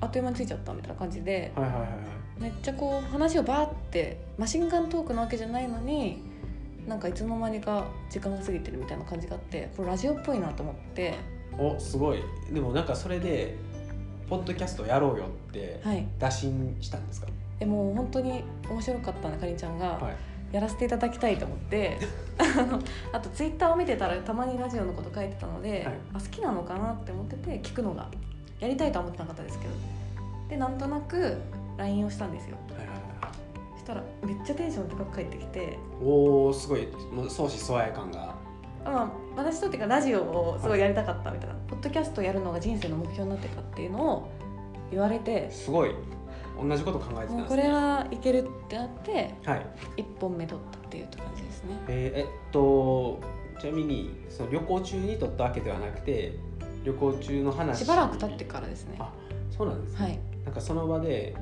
[0.03, 1.91] あっという間についちゃったみたいな感じではいはいはいはい。
[2.39, 6.21] めっちゃこう話をバーってマシンガントークなわけじゃないのに
[6.87, 11.13] なんかいつの間にか時間が過ぎてるみたいな感じがあってこれラジオっぽいなと思って。
[11.57, 12.19] おすごい。
[12.51, 13.55] でもなんかそれで
[14.27, 16.05] ポッドキャストやろうよってはい。
[16.19, 17.27] 打診したんですか？
[17.59, 20.15] でもう本当に面白かったんでかりんちゃんが、はい。
[20.55, 21.97] やらせていただきたいと思って。
[22.39, 22.79] あの
[23.11, 25.83] あとツイッターを見てたらたまにラジオのこと書いてたので、はい。
[26.15, 28.09] あ好きなのかなって思ってて聞くのが
[28.63, 29.73] やりたいとは思ってなかったですけど。
[30.49, 31.37] でなんとなく
[31.77, 32.55] LINE をしたんですよ。
[32.69, 32.97] はいはいはい。
[33.73, 35.77] そしたらめっちゃテンション高く返ってきて。
[36.01, 38.35] おおすごいもう相思相愛感が。
[38.85, 44.29] あまあ私とっていうかラジオをすごいやりたかったみたいな、ポッドキャストやるのが人生の目標になってたっていうのを
[44.91, 45.51] 言われて。
[45.51, 45.91] すごい。
[46.61, 47.39] 同じこと考えてたんですね。
[47.39, 49.65] もうこれはいけるってなってはい。
[49.97, 51.69] 一本目取ったっていう感じですね。
[51.89, 53.19] えーえっと
[53.59, 56.37] ちなみにその旅行中に撮ったわけではなくて
[56.83, 58.97] 旅行中の話しばらく経ってからですね。
[58.99, 59.11] あ
[59.49, 60.19] そうなんですね、はい。
[60.45, 61.35] なんかその場で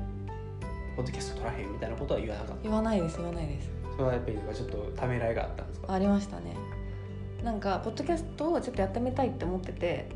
[0.96, 2.62] ポッドキャスト撮らへんみたいなことは言わなかった？
[2.62, 3.70] 言わないです言わないです。
[3.92, 5.92] それはやっぱりなんかちょっとためらいがあったんですか？
[5.92, 6.56] ありましたね。
[7.42, 10.08] なんかポッドキャストをちょっとやってみたいって思ってて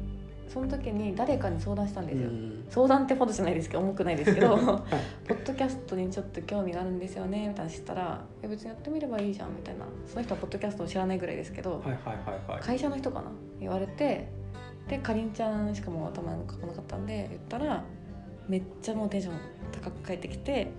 [0.48, 2.64] その時に誰かに相談したんですよ、うん。
[2.70, 4.58] 相談ってほどじゃないですけど重くないですけど はい。
[5.26, 9.84] ポッドキャストにちょっと興味があるんですよねみたいな知ったら「え別にやってみればいいじゃん」みたいな。
[10.06, 12.12] その人はポッドキャストを知らないぐらいですけど、はいはいは
[12.48, 12.60] いはい。
[12.62, 13.30] 会社の人かな？
[13.58, 14.28] 言われて
[14.88, 17.82] でかりんちゃんしかも頭に書かなかったんで言ったら
[18.48, 19.34] めっちゃもうテンション
[19.72, 20.70] 高く返ってきて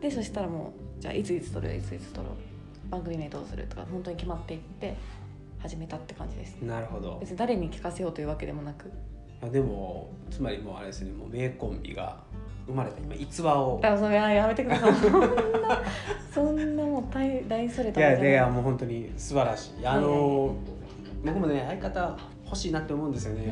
[0.00, 4.94] でそしたらもうじゃあいついつ撮るいついつ撮ろう番組名どうするとか本当に決まっていって
[5.60, 6.56] 始めたって感じです。
[6.60, 7.18] なるほど。
[7.20, 8.90] 別に誰に聞かせようというわけでもなく。
[9.40, 12.16] あでもつまりもうあれですねもう名コンビが
[12.66, 13.80] 生まれた今逸話を。
[13.82, 14.92] あそれはやめてください。
[15.00, 15.82] そんな
[16.34, 17.92] そんなもう大大それい。
[17.92, 19.86] たいやいやもう本当に素晴らしい。
[19.86, 20.54] あの
[21.24, 22.18] 僕もね相方
[22.52, 23.44] 欲しいなって思うんですよね、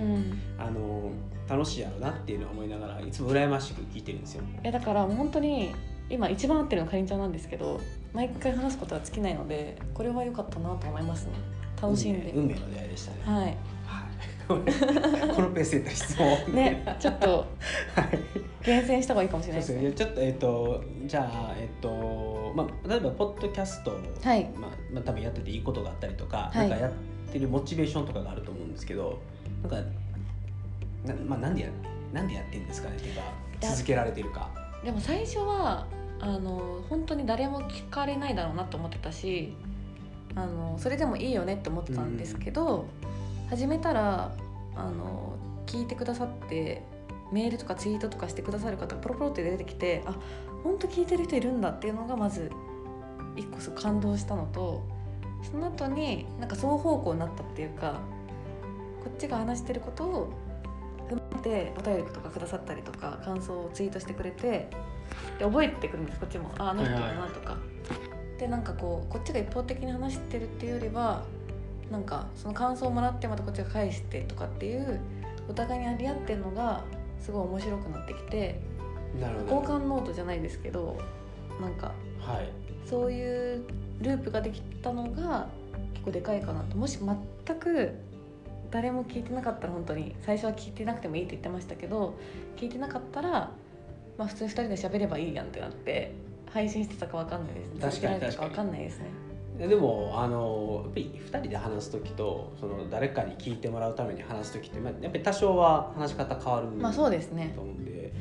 [0.58, 0.62] うん。
[0.62, 1.10] あの
[1.48, 4.42] 楽しいやろなっていうのを思いながらいつも羨ましく聞いてるんですよ。
[4.62, 5.74] いやだから本当に
[6.10, 7.80] 今一番合ってるのはかりんちゃんなんですけど
[8.12, 11.32] 毎回話すことは尽きないのでこれは良かったなと思いますね。
[11.80, 13.18] 楽しんで、運命の出会いでしたね。
[13.24, 13.44] はい。
[13.86, 15.34] はい。
[15.34, 17.46] このペースで質問 ねちょっと
[17.94, 18.18] はい。
[18.62, 20.04] 厳選した方がいいかもしれそうないですすね。
[20.04, 24.44] でねちょっとえっ、とじゃあえっ、とまあ例えばポッドキャスト、はい。
[24.56, 26.68] まあまあ多分やってていいことがあったりとか、はい。
[26.68, 26.92] なんかやっ
[27.32, 29.20] てるモチベーションとかがあると思うんですけど
[29.62, 29.76] なんか
[31.04, 31.68] なまあなんでや
[32.12, 33.22] なんでやってんですかねっていうか
[33.61, 34.50] 続けられてるか。
[34.85, 35.87] でも最初は
[36.20, 39.54] あの本当に誰も聞かれないだろうなと思ってたし
[40.35, 42.87] あのそれでもいいよねって思ってたんですけど、
[43.48, 44.33] 始めたら
[44.76, 45.35] あの
[45.66, 46.83] 聞いてくださって
[47.33, 50.16] メールとかツイートとかしてくださる方がポロポロって出てきてあ
[50.64, 52.50] 本当聞いてる人いるんだっていうのがまず
[53.37, 54.85] 一個すごい感動したのと
[55.42, 58.00] その後になんか双方向になったっていうか
[59.02, 60.32] こっちが話してることを
[61.08, 64.68] 踏まえてお便りとかくださったりとか感想をツイートしてくれて
[65.38, 66.50] で覚えてくるんですこっちも。
[66.58, 67.56] ああの人だなとか、
[68.38, 71.24] でなんかこうこっちが一方的に話してるっていうよりは
[71.90, 75.00] なんかその感想をもらってまたこっちが返してとかっていう
[75.48, 76.84] お互いにあり合ってるのが
[77.18, 78.60] すごい面白くなってきて
[79.20, 79.54] なるほど。
[79.56, 80.98] 交換ノートじゃないですけど
[81.60, 82.48] なんかはい。
[82.88, 83.64] そういう
[84.00, 85.48] ループができたのが
[85.94, 86.76] 結構でかいかなと。
[86.76, 87.94] もし全く
[88.70, 92.14] 誰も聞いてなかったら本当に最初は聞いてなくてもいいって言ってましたけど
[92.56, 93.50] 聞いてなかったら、
[94.16, 96.12] まあ、普通に2人で喋ればいいやんってなって
[96.52, 97.80] 配信してたかわかんないですね。
[97.80, 99.06] 確かに続けられたかわかんないですね。
[99.68, 107.52] でもあのやっぱり2人で話す時とその誰かに聞いてもらうために話す時って、まあ、やっぱり多少は話し方変わるまあそうですね。
[107.54, 108.12] と思うんでやっ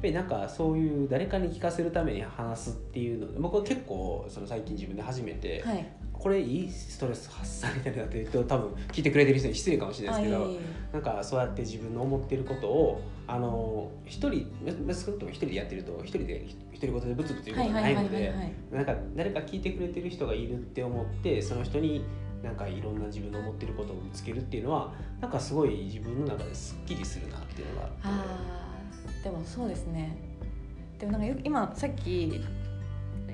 [0.00, 5.86] ぱりなんかそういう誰かに聞かせるために話すっていうの僕は結構その最近自分で初めて、はい
[6.22, 10.58] これいいストレス発散みたいなって言うと多分聞いてくれてる人に失礼かもしれないですけど、あい
[10.92, 14.46] なんかそうやって自分の思ってることをあの一人
[14.86, 18.32] ま少なくとも一人でやってると一人で一人ごとでブツブツ言うことがないので
[18.70, 22.04] なんか誰か聞いてくれてる人がいるって思ってその人に
[22.40, 28.24] なんかいろんな自分の思ってることをぶつけるっていうのはなんかすごい自分の中ですっきりするなっていうのがあ
[29.24, 30.16] でもそうですね。
[31.00, 32.40] でもなんかよ今さっき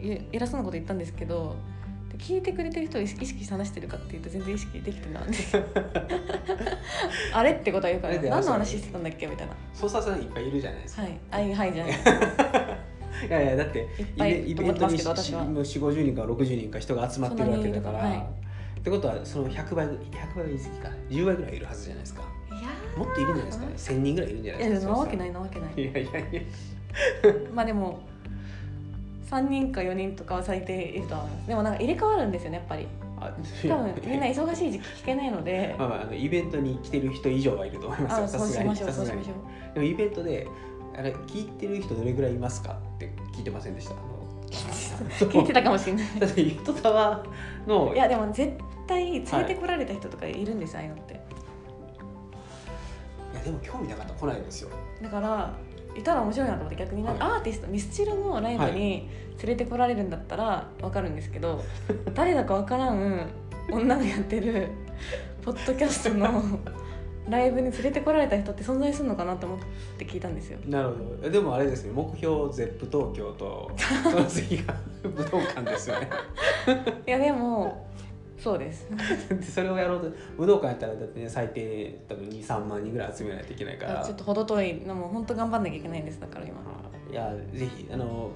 [0.00, 1.77] ゆ偉そうなこと言ったんですけどで
[2.16, 5.34] 聞いてくれてる人を意識して話してるかっていうと全然意識できてないんで。
[5.34, 5.62] す よ
[7.32, 9.52] あれってことは言うからあれで何の話してたんだっけみたいな。
[9.74, 11.02] 操作さんいっぱいいるじゃないですか。
[11.02, 11.18] はい。
[11.30, 11.94] はいはいじゃない。
[13.28, 15.44] いやいやだってイベントにけど私は。
[15.44, 18.28] 4 5 0人か60人か人が集まってるわけだから、
[18.78, 19.94] ってことはその100倍100
[20.36, 22.22] 倍は言い過ぎか10倍ぐらいいるはずじゃないですか。
[22.50, 23.72] いやもっといるんじゃないですかね。
[23.98, 25.72] 1000人ぐらいいるんじゃないいやですかなわけないなわけない。
[25.76, 26.42] いやいやいや。
[27.54, 28.00] まあでも
[29.30, 31.48] 3人か4人とかは最低いるとは思います。
[31.48, 32.86] でもなんか入れ替わるんですよねやっぱり。
[33.20, 33.32] あ
[33.68, 35.74] 多分みんな忙しい時期聞けないので。
[35.78, 38.18] まあまああのイベントに来てる人以上はいると思います。
[38.18, 38.76] よあさすがに。
[38.76, 39.74] そうしましょうそうしましょう。
[39.74, 40.46] でもイベントで
[40.96, 43.94] あれ聞いてる人どれぐらいいますかって聞いてませんでした？
[45.26, 46.06] 聞いてたかもしれない。
[46.20, 47.24] だってゆとたわ
[47.66, 48.52] のいやでも絶
[48.86, 51.14] 対連れてこられた人とかいるんですよ、ああいうのって。
[51.14, 51.16] い
[53.36, 54.70] やでも興味なかったら来ないですよ。
[55.02, 55.52] だから
[55.98, 57.38] いたら面白いなと思って逆になんかはい。
[57.38, 59.08] アーティストミスチルのライブに
[59.42, 61.64] 連れてこられるんだったら分かるんですけど、
[62.14, 63.26] 誰だか分からん
[63.70, 64.68] 女がやってる
[65.42, 66.42] ポッドキャストの
[67.28, 69.58] ライブに連れてこられた人って存在するのかなと思っ
[69.98, 70.58] て聞いたんですよ。
[70.66, 71.26] なるほど。
[71.26, 73.70] えでもあれですね目標 ZEP 東京と
[74.02, 76.08] その次が武道館ですよね。
[77.06, 77.87] いやでも
[78.38, 78.86] そうです。
[79.28, 84.04] でそれをやろうと武道館やったらだってね最低多分23万人ぐらい集めないといけないから。
[84.04, 84.74] ちょっと程遠い。
[84.86, 86.56] のも本当頑張んなきゃいけないんですだから今。
[87.10, 88.30] いやぜひあの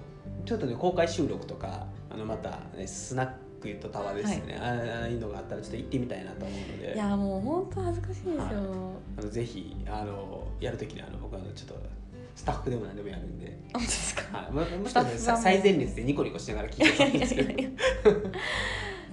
[0.44, 3.26] ちょっとね公開収録とかあのまた、ね、スナッ
[3.60, 6.94] クとタワーですね、あああいうのがあったらちょっと行ってみたいなと思うので。
[6.94, 8.48] いやもう本当恥ずかしいですよ、はい。
[9.18, 11.76] あのぜひあのやるときにあの僕はちょっと
[12.34, 14.38] スタッフでも何でもやるんで、本当ですか。
[14.38, 17.52] はい、ももしかしたら最前列でニコニコしながら聞いてたんですけど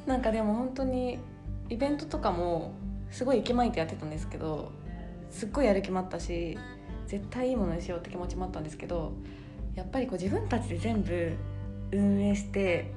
[0.10, 1.20] なんかでも本当に
[1.70, 2.74] イベントとかも
[3.12, 4.72] すごい息巻いてやってたんですけど
[5.30, 6.58] すっごいやる気もあったし
[7.06, 9.14] 絶対いいものにしようって気持ちもあったんですけど
[9.76, 11.32] やっぱりこう自分たちで全部
[11.92, 12.92] 運営して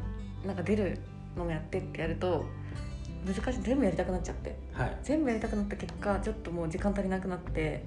[0.46, 1.00] なんか出る
[1.36, 2.46] のもやってってやると
[3.26, 4.96] 難しい全部やりたくなっちゃってはい。
[5.02, 7.84] 全部やりたくなった結果ちょっともう時間足りなくなって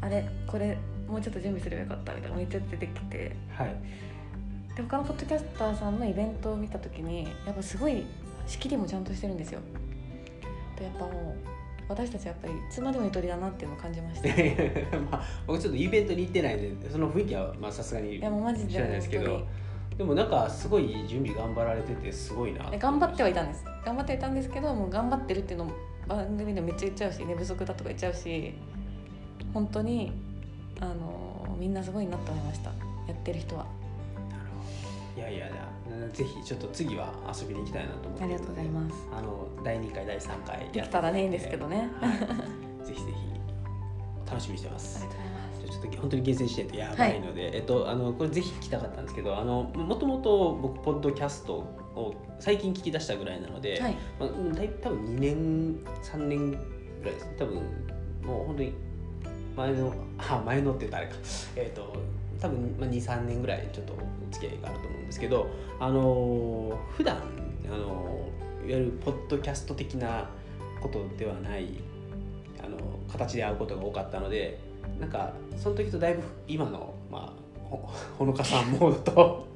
[0.00, 3.76] あれこれもうちょっと準備すればよかったみたいなめっちゃ出てきてはい。
[4.74, 8.06] で他のポッドキャスターさんのイベントを見た時にやっぱすごい
[8.46, 9.60] 仕切りもちゃんとしてるんですよ。
[10.78, 11.56] でやっぱもう
[11.88, 14.28] 私たちはやっぱりいつまでもゆとりだなっていうのを感じました。
[14.28, 14.54] い
[15.10, 19.42] まあ、僕ちょっとイベントに行ってないんでその雰囲気はまあさすがに知らないですけど。
[19.96, 23.64] でもなんかすごい準備頑張られててすごいなえ頑張ってはいたんです。
[23.82, 25.72] 頑張ってはいたんですけどもう頑張ってるっていうのも
[26.06, 28.52] 番組でめっちゃ言っちゃうし寝不足だとか言っちゃうし
[29.54, 30.12] 本当に
[30.80, 32.70] あのみんなすごいなと思いました。
[33.08, 33.66] やってる人は
[35.16, 38.24] いやいやいやぜひちょっと次は遊びに行きたいなと思って。
[38.24, 38.94] ありがとうございます。
[39.12, 40.86] あの第2回第3回やってで。
[40.86, 44.98] きたらねいいんですけどね、はい、ぜひぜひ楽しみにしてます。
[44.98, 45.80] ありがとうございます。
[45.80, 53.96] ちょっと本当に厳選してないとやばいので、えっとあのこれぜひ聞きたかったんですけどあのもともと僕ポッドキャストを最近聞き出したぐらいなので、はい。
[54.20, 56.56] まあ、うんだい多分2年3年ぐ
[57.04, 57.28] らいです。
[57.38, 57.54] 多分
[58.22, 58.74] もう本当に
[59.56, 61.18] 前のあ前のって言ったらあれか。
[61.56, 61.96] えっ、と
[62.40, 65.48] 多分、まあ、23年ぐらいちょっとお付き合いがあると思うんですけど
[65.80, 67.16] あのー普段
[67.66, 70.28] あのーいわゆるポッドキャスト的な
[70.80, 71.68] ことではない
[72.62, 72.78] あの
[73.10, 74.58] 形で会うことが多かったので
[75.00, 79.46] なんかその時とだいぶ今のまあほ ほのかさんモードと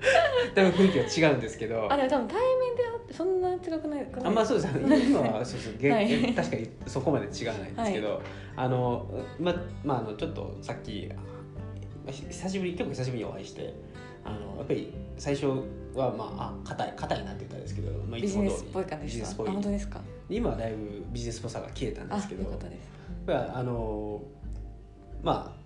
[0.55, 4.28] だいぶ雰囲気が違うんですけどあでも多分対面で会ってそんな違くないかな。
[4.28, 4.74] あまあそうです。
[4.74, 6.35] あの 今はそうそう、げはい。
[6.35, 8.20] 確かにそこまで違わないんですけど、
[8.57, 9.07] あの
[9.39, 9.55] ま
[9.85, 11.09] まああのちょっとさっき
[12.11, 13.74] 久しぶり結構久しぶりにお会いして
[14.24, 15.46] あのやっぱり最初
[15.94, 20.00] はまああ硬い硬いなって言ったらですけど、まあ、いビジネスっぽい感じで本当ですか？
[20.28, 22.42] 今はだいぶビジネスっぽさが消えたんですけど
[23.28, 24.20] ああの
[25.22, 25.61] まあ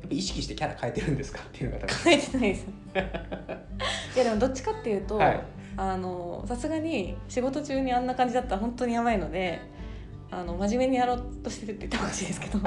[0.00, 2.04] やっぱ意識してキャラ変えてるんですかっていうのが多分。
[2.04, 2.66] 書いてないです。
[4.16, 5.40] いやでもどっちかっていうと、はい。
[5.76, 9.58] あのさすがに仕事中にあんな感じだったら本当にやばいので
[10.30, 12.58] あの真面目にやろうとしてるって言ってほしいですけど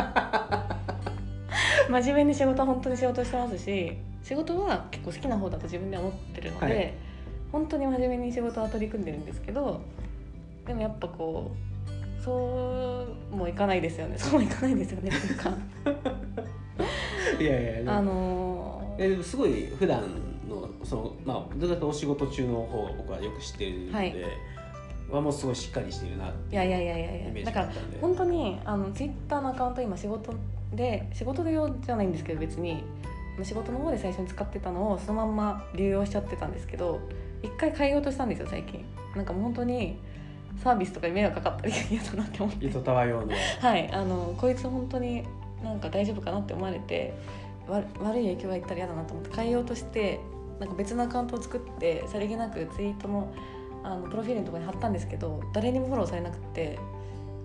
[1.90, 6.94] 真面目に仕事は本当に仕事してますし仕事は結構好きな方だと自分では思ってるので、はい。
[7.52, 9.80] 本当に真面目に仕事は取り組んでるんですけど
[10.66, 14.18] でもやっぱこうそうもいかないですよね。
[14.18, 15.54] そうもいかないですよねっていうか。
[17.40, 20.02] いやいやあのえでもすごい普段
[20.50, 24.16] のそのまあどちらかお仕事中の方を僕はよく知ってるので、はい。
[25.12, 27.46] はもうすごいしっかりしているなっていやいやいやいやいイメーや。
[27.46, 27.70] だから
[28.02, 30.34] 本当にあのツイッターのアカウント今仕事
[30.76, 32.84] で仕事で用じゃないんですけど別に。
[33.36, 37.02] まあ仕事の方で最初に使ってたのをそのまんま流用しちゃってたんですけど
[37.44, 38.86] 一回変えようとしたんですよ最近。
[39.16, 40.00] なんかもう本当に
[40.64, 42.66] サービスとかに迷惑かかったり嫌だなって思って。
[42.66, 43.34] 糸タワー用の。
[43.60, 43.92] はい。
[43.92, 45.24] あのこいつ本当に
[45.64, 47.14] なんか大丈夫かなって思われて
[47.68, 50.20] わ悪い影響がいったら嫌だなと思って変えようとして
[50.60, 53.34] なんか別のアカウントを作ってさりげなくツイートの
[53.84, 56.80] あのプロフィールのところに貼ったんですけど誰にもフォローされなくて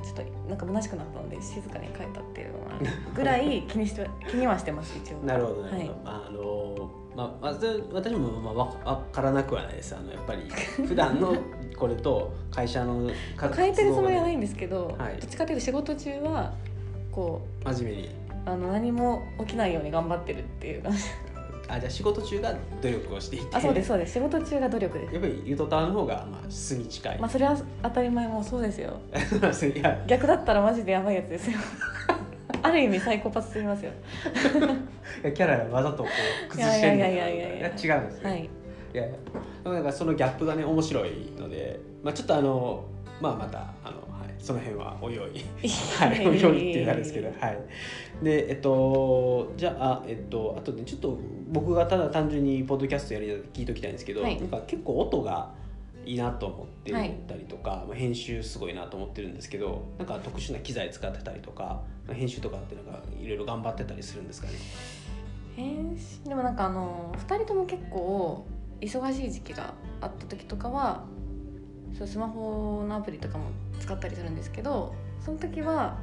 [0.02, 2.59] ちょっとなんか虚しくなったので静かに変えたっていうの
[3.14, 5.18] ぐらい気にして気にはしてます一応。
[5.18, 5.90] なるほどなるほど、はい。
[6.04, 7.54] あのまあ
[7.92, 10.42] 私もまあわわからなくはないですあのやっぱり
[10.86, 11.34] 普段の
[11.76, 16.52] これと会社の活動変えてるつもりはないんんですけど、はいどっちかというと仕事中は
[17.10, 18.10] こ真面目にう
[18.46, 20.98] あの何も起きないように頑張ってるっていう感じ
[21.68, 29.00] あじゃあ仕事中が努力をしていてあそうですそうです仕事中が努力ですやっぱりゆとたわの方がまあ素に近い、まあそれは当たり前もそうですよ
[30.06, 31.58] 逆だったらマジでやばいやつですよ
[32.62, 33.92] ある意味サイコパスすぎますよ。
[35.22, 36.08] いやキャラわざとこ
[36.46, 38.48] う崩してるいや違うんですよ、はい。
[38.92, 39.04] いや
[39.64, 42.84] なんかそのギャップがね面白いので、まあ、ちょっとあの
[43.20, 45.44] まあまたあの、はい、その辺はおいおい
[45.98, 47.58] はいおいおいっていう感じですけどはい。
[48.22, 54.36] でえっとじゃあえっとあとねちょっと僕がただ単純にポッドキャストやり聞いときたいんですけど、はい。
[54.38, 55.60] なんか結構音が
[56.04, 56.92] いいなと思って
[57.28, 61.82] たりとか、まあ、編集すごいなと思ってるんですけどなんか特殊な機材使ってたりとか
[62.14, 64.54] 編集とかってなんかいろいろ頑張ってたりするんですかね？
[65.56, 66.28] 編集？
[66.28, 68.46] でもなんかあの2人とも結構
[68.80, 71.04] 忙しい時期があった時とかは
[71.96, 73.44] そうスマホのアプリとかも
[73.78, 74.94] 使ったりするんですけど
[75.24, 75.98] その時は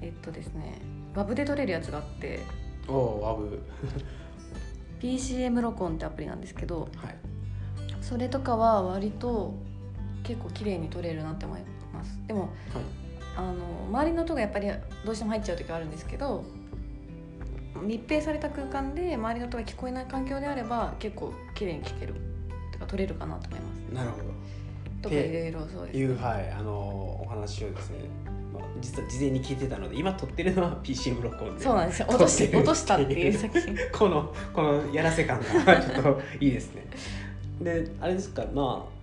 [0.00, 0.80] えっとですね
[1.14, 2.40] WAV で撮れるやつがあって
[2.86, 3.60] おおワブ。
[5.00, 7.16] PCM 録音ってアプリなんですけどはい。
[8.00, 9.54] それとかは割と
[10.22, 11.60] 結構綺麗に撮れるなって思い
[11.92, 12.18] ます。
[12.26, 12.50] でもはい
[13.38, 13.54] あの
[13.88, 14.68] 周りの音がやっぱり
[15.06, 16.44] どうしても入っちゃう時はあるんですけど
[17.80, 22.14] 密閉された空間で周りの音が聞こえない環境であれば結構綺麗に聞ける
[22.72, 23.94] とか撮れるかなと思います。
[23.94, 24.24] なるほど。
[25.02, 26.72] とかいろいろそうですいう、はい、あの
[27.22, 27.98] お話をですね、
[28.52, 32.06] まあ、実は事前に聞いてたので今撮ってるのは PCM 録音でそうなんですよ。
[32.08, 33.76] 落とし落としたっていう作品。
[33.96, 36.84] このこのやらせ感がちょっといいですね。
[37.60, 38.97] であれですかまあ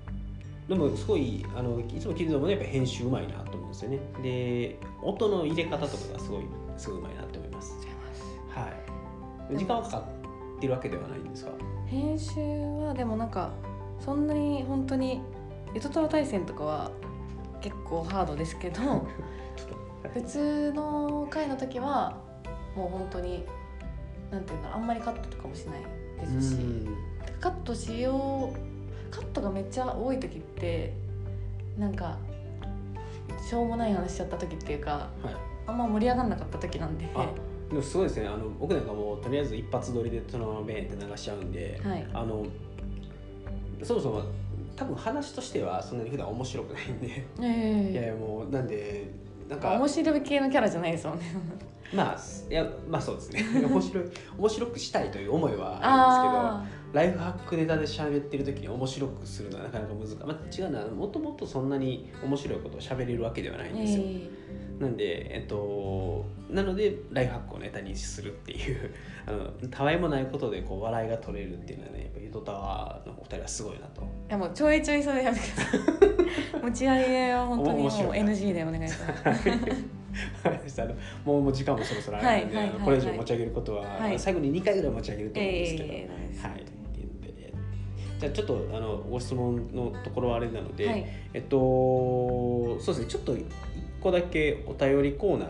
[0.67, 3.99] でもすごいあのいつも聞いててもねやっぱ編集うまいなと思うんですよね。
[4.23, 6.45] で音の入れ方とかがすごい
[6.77, 7.75] すごいうまいなと思います。
[8.49, 8.67] は
[9.51, 9.99] い時間はかか
[10.57, 11.51] ってるわけではないんですか？
[11.85, 12.39] 編集
[12.83, 13.51] はでもなんか
[13.99, 15.21] そんなに本当に
[15.75, 16.91] ゆとたわ対戦とかは
[17.61, 18.81] 結構ハードですけど
[20.13, 22.17] 普通の回の時は
[22.75, 23.43] もう本当に
[24.31, 25.81] なんていうんだろうあんまりカットとかもしない
[26.19, 26.57] ですし
[27.39, 28.57] カットしよう
[29.15, 30.93] カットがめっちゃ多い時って
[31.77, 32.17] なんか
[33.49, 35.35] しょうもない話しちゃった時っていうかはい。
[35.67, 37.09] あんま盛り上がんなかった時なんで。
[37.15, 37.27] あ
[37.69, 38.27] でもすごいですね。
[38.27, 42.07] あの僕なんかもうとりあえず一発撮りでそのままベーンって流しちゃうんで、はい。
[42.13, 42.45] あの
[43.81, 44.23] そもそも
[44.75, 49.09] 多分話としてはそんなに普段面白くないんで、えいやいやもうなんで
[49.49, 51.25] なんか面白い系のキャラじゃないですもんね。
[51.93, 53.43] まあいやまあそうですね。
[53.67, 54.03] 面白い
[54.37, 60.85] 面白くしたいという思いはああるんですけどライフハックネタで喋ってる時に面白くするのはなかなか難しい、まあ、違うな。
[60.87, 64.29] もともとそんなに面白いことを喋れるわけではないんーですよ、え
[64.79, 68.91] なんで、えっと、なのでライフハックをネタにするっていう
[69.25, 74.01] あのたわいもないことでこう笑いが取れるっていうのはねやっぱゆとたわのお二人はすごいなと。
[74.01, 76.61] ーいやもうちょいちょいそれやめてください。
[76.63, 77.83] 持ち上げは本当に。
[77.83, 79.49] もう NG でお願いします。
[81.25, 84.19] もうもう時間もそろそろあるので、はいはいはいあのこれ以上持ち上げることは、はい。
[84.19, 86.64] 最後に2回ぐらい持ち上げると思うんですけど、ええはい
[88.19, 91.05] じゃあちょっとあのご質問のところはあれなので、はい。
[91.33, 93.45] えっとそうですねちょっと一
[94.01, 95.45] 個だけお便りコーナ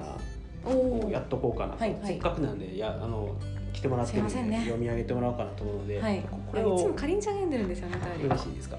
[0.66, 2.02] ーをやっとこうかなと、はいはい。
[2.04, 3.36] せっかくなんでやあの
[3.74, 4.62] 来てもらってるんでね。
[4.62, 6.22] 読み上げてもらおうかなと思うので、はい。
[6.22, 8.24] ここれいつもかりんちゃん読んでるんですよねお便り。
[8.24, 8.78] よろしいですか？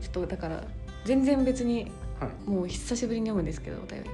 [0.00, 0.64] ちょっとだから
[1.04, 2.50] 全然別にはい。
[2.50, 4.10] もう久しぶりに読むんですけどお便り。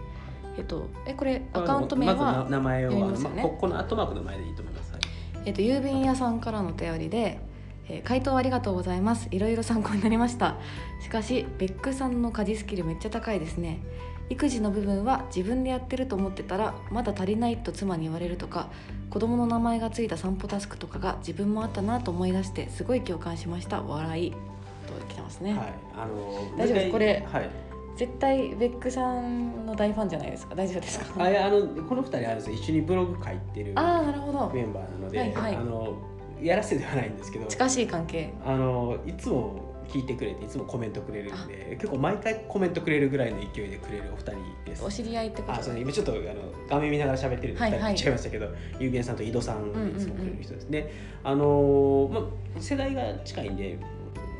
[0.56, 5.00] えっとえこれアカウント名は、まずな名前を、まあのここのアットマークの前でいいと思います、はい。
[5.46, 7.40] えっと、郵便屋さんからのお便りで、
[7.88, 9.28] えー回答ありがとうございます。
[9.30, 10.56] いろいろ参考になりました。
[11.00, 13.80] しかしベックさんの家事スキルめっちゃ高いですね。
[14.30, 18.70] 育児の部分は自分でやってると思ってたらまだ足りないと妻に言われるとか
[19.10, 23.82] 子供の名前がついた散歩タスクとかが自分もあったなと思い出してすごい共感しました。
[23.82, 24.30] 笑い。
[24.30, 24.36] と
[25.08, 26.92] 来てますね、はい、あの大丈夫です？
[26.92, 27.50] これはい。
[27.96, 30.54] 絶対ベックさんの大ファンじゃないですか。
[30.54, 31.22] 大丈夫ですか？
[31.22, 32.56] あいやあのこの二人あるんですよ。
[32.56, 35.56] 一緒にブログ書いてるメンバーなので、はいはい。
[35.56, 35.96] あの
[36.42, 38.32] やらせではないんですけど近しい関係。
[38.44, 46.20] あのいつも聞いてくれていつもコメントくれるんで結構毎回コメントくれるぐらいの勢いでくれるお二人ですお知り合いってことあそうね今ちょっとあの
[46.68, 47.94] 画面見ながら喋ってるんで2はいはい。
[47.94, 48.48] 人違いましたけど、
[48.80, 50.68] ゆうべんさんと井戸さんんうんいつもくれる人です。
[50.70, 50.90] ね、
[51.22, 53.78] あのまあ世代が近いんで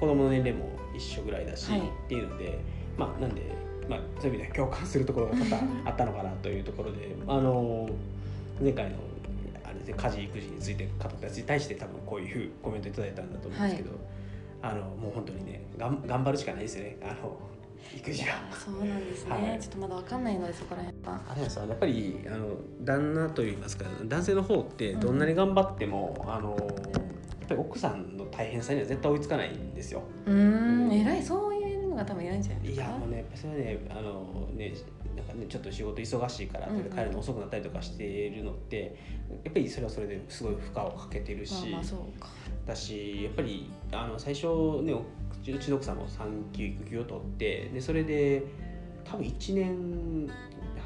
[0.00, 1.80] 子供の年齢も一緒ぐらいだし、はい。
[1.80, 2.58] っていうので
[2.96, 3.42] まあなんで
[3.88, 7.88] まあそういう意味では共感するところが多々あったのかなというところであの
[8.62, 8.96] 前回の
[9.84, 13.90] で家事育児について語ったやつに対して多分こういうコメントいただいたんだと思うんですけど、
[14.62, 16.96] あのもう本当にねがん頑張るしかないですよね。
[17.02, 17.38] あの
[17.94, 18.36] 育児は。
[18.52, 19.60] そうなんですね、はい。
[19.60, 21.22] ちょっとまだわかんないのでそこら辺は。
[21.28, 22.46] あれなんですよやっぱりあの
[22.80, 30.02] 旦那といいますか男性の方ってどんなに頑張っても、あのやっぱり奥さんの大変さには絶対追いつかないんですよ。
[30.24, 30.34] うー
[30.88, 30.92] ん。
[30.92, 31.22] 偉い。
[31.22, 32.86] そういうのが多分偉いんじゃないでいすか？
[32.86, 34.72] やもうねやっぱそれはねあのね
[35.16, 38.96] なんかねちょっと仕事忙しいからって帰るの遅くなったりとかしているのって
[39.44, 41.76] やっぱりそれはそれですごい負荷をかけてるし、
[42.66, 48.44] だしやっぱりあの最初ねうちの奥さんも産休育休を取ってでそれで
[49.04, 50.30] 多分1年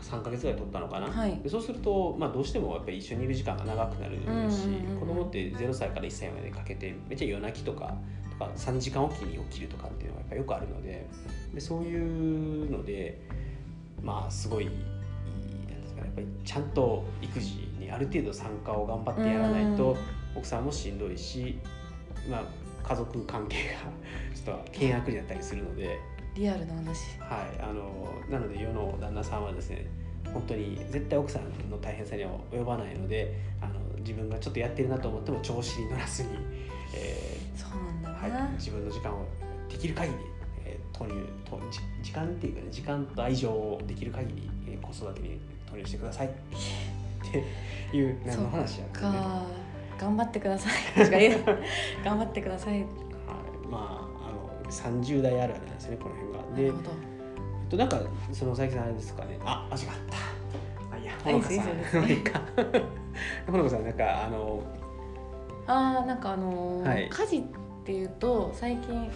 [0.02, 1.36] 3か月ぐらい取ったのかな、はい。
[1.42, 4.16] でそうすると、まあ、どうしてもやっぱり一緒にいる時間が長くなる
[4.50, 4.68] し、
[4.98, 7.96] 子供って0歳から1歳までかけてめっちゃ夜泣きとか
[8.30, 11.06] とか3時間おきに起きるとかっていうのがやっぱよくあるので
[11.54, 13.20] でそういうので
[14.02, 14.76] まあすごいなん
[15.82, 16.06] ですかね。
[16.06, 19.96] やっぱりちゃんと育児にある程度参加を頑張ってやらないと、うん。
[20.36, 21.58] 奥さんもしんどいし、
[22.30, 22.42] まあ、
[22.86, 23.72] 家族関係が
[24.34, 25.98] ちょっと険悪になったりするので。
[26.34, 27.18] リアルな話。
[27.18, 29.86] はい、あのなので世の旦那さんはですね
[30.32, 36.28] 本当に絶対奥さんの大変さには及ばないのであの自分がちょっとやってるなと思っても調子に乗らずに、
[36.94, 39.26] えそうなんーだな、はい、自分の時間を
[39.68, 40.37] できる限り、えー
[40.98, 41.14] 投入
[41.48, 45.38] とじ時間っていうかね時間と愛情をできる限り、えー子育てに
[45.70, 46.28] 投入してください。
[46.28, 46.30] っ
[47.90, 49.46] ていう何の話やったんで、はか。
[49.98, 50.72] 頑張ってください。
[52.04, 52.80] 頑張ってください。
[52.80, 52.84] い、
[53.70, 56.56] まああの30代あるあるなんですねこの辺が。
[56.56, 56.90] でなるほど。
[56.90, 58.00] えっと、なんか
[58.32, 59.38] その佐伯さんあれですかね。
[59.44, 60.96] あ間違った。
[60.96, 63.52] あいやはいほのかさん。
[63.52, 64.62] ほのかさんなんかあの
[65.66, 67.08] あーなんかあのーはい。
[67.10, 67.42] 家事っ
[67.84, 69.10] ていうと最近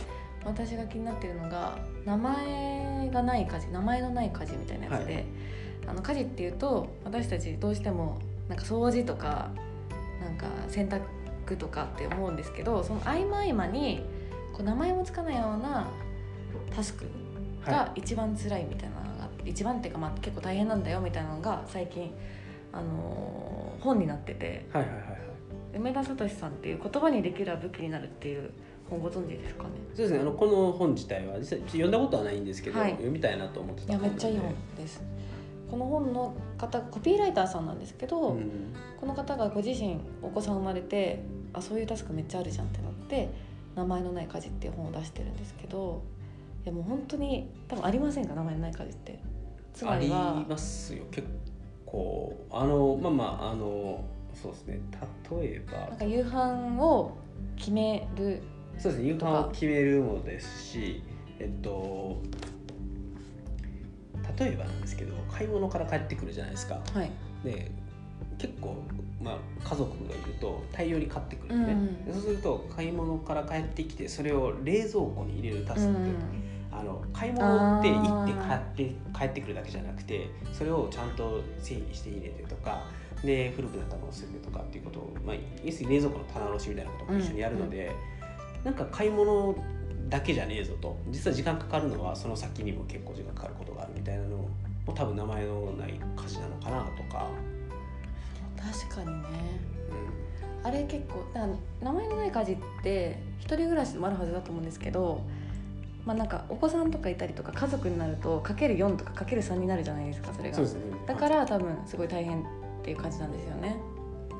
[0.44, 5.24] 私が気になってるのが名前がない家事名前のない家事みたいなやつで、はい。
[5.86, 9.50] あの家事っていうと私たちどうしてもなんか掃除とか
[10.20, 14.04] なんか洗濯とかって思うんですけどその合間合間に
[14.52, 15.88] こう名前もつかないような
[16.74, 17.04] タスク
[17.64, 22.12] はが一番辛いみたいなのが、一番っていうかまあ結構大変なんだよみたいなのが最近、
[22.72, 24.66] あのー本になってて。
[24.72, 25.18] いはいはいはいはい。
[25.74, 28.52] 梅田聡さんっていう言葉にできるは武器になるっていう本
[28.98, 29.70] ご存知ですかね。
[29.94, 32.92] そうですねあのこの本自体は実際読んだことはないんですけど、はい。
[32.92, 35.02] 読みたいなと思っていたやめっちゃいい本でです。
[35.70, 38.50] この本の方コピーライターさんなんですけど、うん。
[39.00, 43.28] この方がご自身お子さん生まれてあそういうタスクめっちゃあるじゃんってなって
[43.74, 46.02] 「名前のない家事」っていう本を出してるんですけど
[46.64, 48.34] いやもう本当に多分ありませんか？
[48.34, 49.18] 名前のない家事って。
[49.74, 51.04] つまありりはますよ。
[51.10, 51.26] 結
[51.84, 54.80] 構あのまあまああのそうですね。
[55.30, 55.78] 例えば。
[55.78, 57.12] なんか夕飯を
[57.56, 58.40] 決める
[58.78, 61.02] そうですね夕飯を決めるもですし
[61.38, 62.20] えっと
[64.38, 66.80] 例えばなんですけど買い物から帰ってくるじゃないですか。
[66.94, 67.10] はい。
[67.44, 67.70] で
[68.38, 68.82] 結構、
[69.20, 72.04] まあ、家族がいると大量に買ってくるんですね、うんうん。
[72.06, 75.92] でそうすると買い物から帰ってきてそれを冷蔵庫に入れるタスク。
[75.92, 76.10] って、
[76.72, 82.84] あの買い物って行って買って帰ってくるだけじゃなくてそれをちゃんと整理して入れてとか
[83.22, 87.92] で古くなったものを捨ててとかっていうことを、まあ、要するに冷蔵庫の棚卸しみたいなことも一緒にやるので、
[88.64, 89.54] なんか買い物
[90.08, 90.96] だけじゃねえぞと。
[91.10, 94.36] 実は時間かかるのはその先にも結構時間かかることがあるみたいなの
[94.86, 97.28] も多分名前のない歌詞なのかなとか、
[98.56, 99.28] 確かにね。
[100.62, 101.24] うあれ結構
[101.82, 105.22] 名前のない家事って一人暮らしでもあるはずだと思うんですけど
[106.04, 110.58] まあなんかお子さんとかいたりとか家族になるとかける4とかかける3になるじゃないですかそれが。
[110.58, 110.66] ね。
[111.06, 112.44] だから多分すごい大変っ
[112.82, 113.76] ていう感じなんですよね。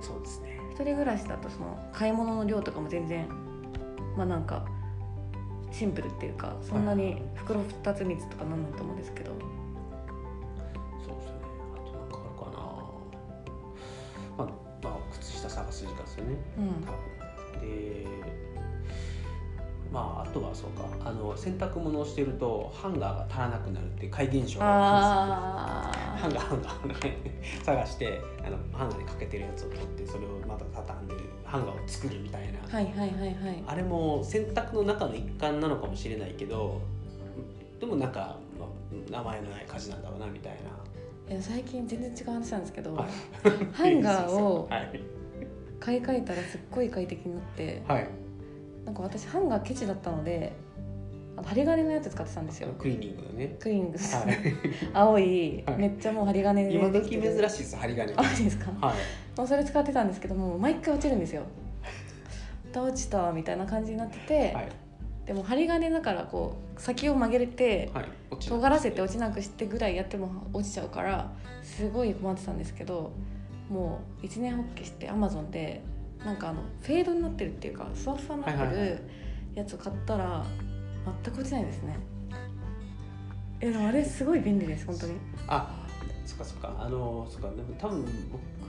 [0.00, 0.60] そうですね。
[0.70, 3.26] 一人暮らしだとその買い物の量とかも全然
[4.16, 4.64] まあなんか
[5.70, 9.32] シンプルっていうかそんなに袋2つ3つとかなんないと思うんですけど。
[11.04, 11.32] そうですね。
[11.74, 12.62] あとなんかあるかな。
[14.36, 14.46] まあ、
[14.82, 16.36] まあ、靴下探す時間ですよね。
[16.58, 16.80] うん。
[17.60, 18.06] で
[19.90, 20.92] まああとはそうか。
[21.04, 25.92] あの洗濯物をしてるとハンガーが足らなくなるって怪現象があ
[26.22, 31.14] るんですハンガーハンガー探してあのハンガーにかけてるやつを取ってそれをまた畳んで
[31.52, 33.64] ハンガーを作るみたいな、あはいはいはいはい。
[33.66, 36.80] あれも洗濯の中の一環なのかもしれないけど
[37.78, 40.52] でもなんか、まあ、名前のない家事なんだろうなみたい
[41.28, 43.10] いや最近全然違う話なんですけど、な、はい、
[43.72, 45.00] ハンガーを はい、
[45.78, 48.08] 買い替えたらすっごい快適になってはい、
[48.84, 50.52] なんか私ハンガーケチだったので
[51.42, 52.68] 針金のやつ使ってたんですよ。
[52.78, 53.56] クリーニングのね。
[53.58, 54.38] クリーニングス、はい。
[54.92, 55.76] 青い、はい。
[55.78, 58.12] めっちゃもう針金で今時珍しいです針金。
[58.16, 58.70] あいいですか。
[58.86, 59.38] はい。
[59.38, 61.42] もうそれ使ってたんですけども毎回落ちるんですよ。
[62.66, 64.68] また落ちたみたいな感じになってて、はい。
[65.26, 68.04] でも針金だからこう先を曲げれてはい。
[68.38, 71.30] 尖らせて落ちなくしてぐらいやっても落ちちゃうから
[71.62, 73.12] すごい困ってたんですけど
[73.68, 75.82] もう一年発起してアマゾンで
[76.24, 79.02] なんかあのフェードになってるっていうかふわふわになってはいはいはる
[79.54, 80.44] やつを買ったら
[81.24, 81.96] 全く落ちないですね。
[83.60, 85.14] えでもあれすごい便利です本当に。
[85.46, 85.86] あ
[86.26, 86.76] そっかそっか。
[86.78, 87.48] あのそっか。
[87.50, 88.04] でも多分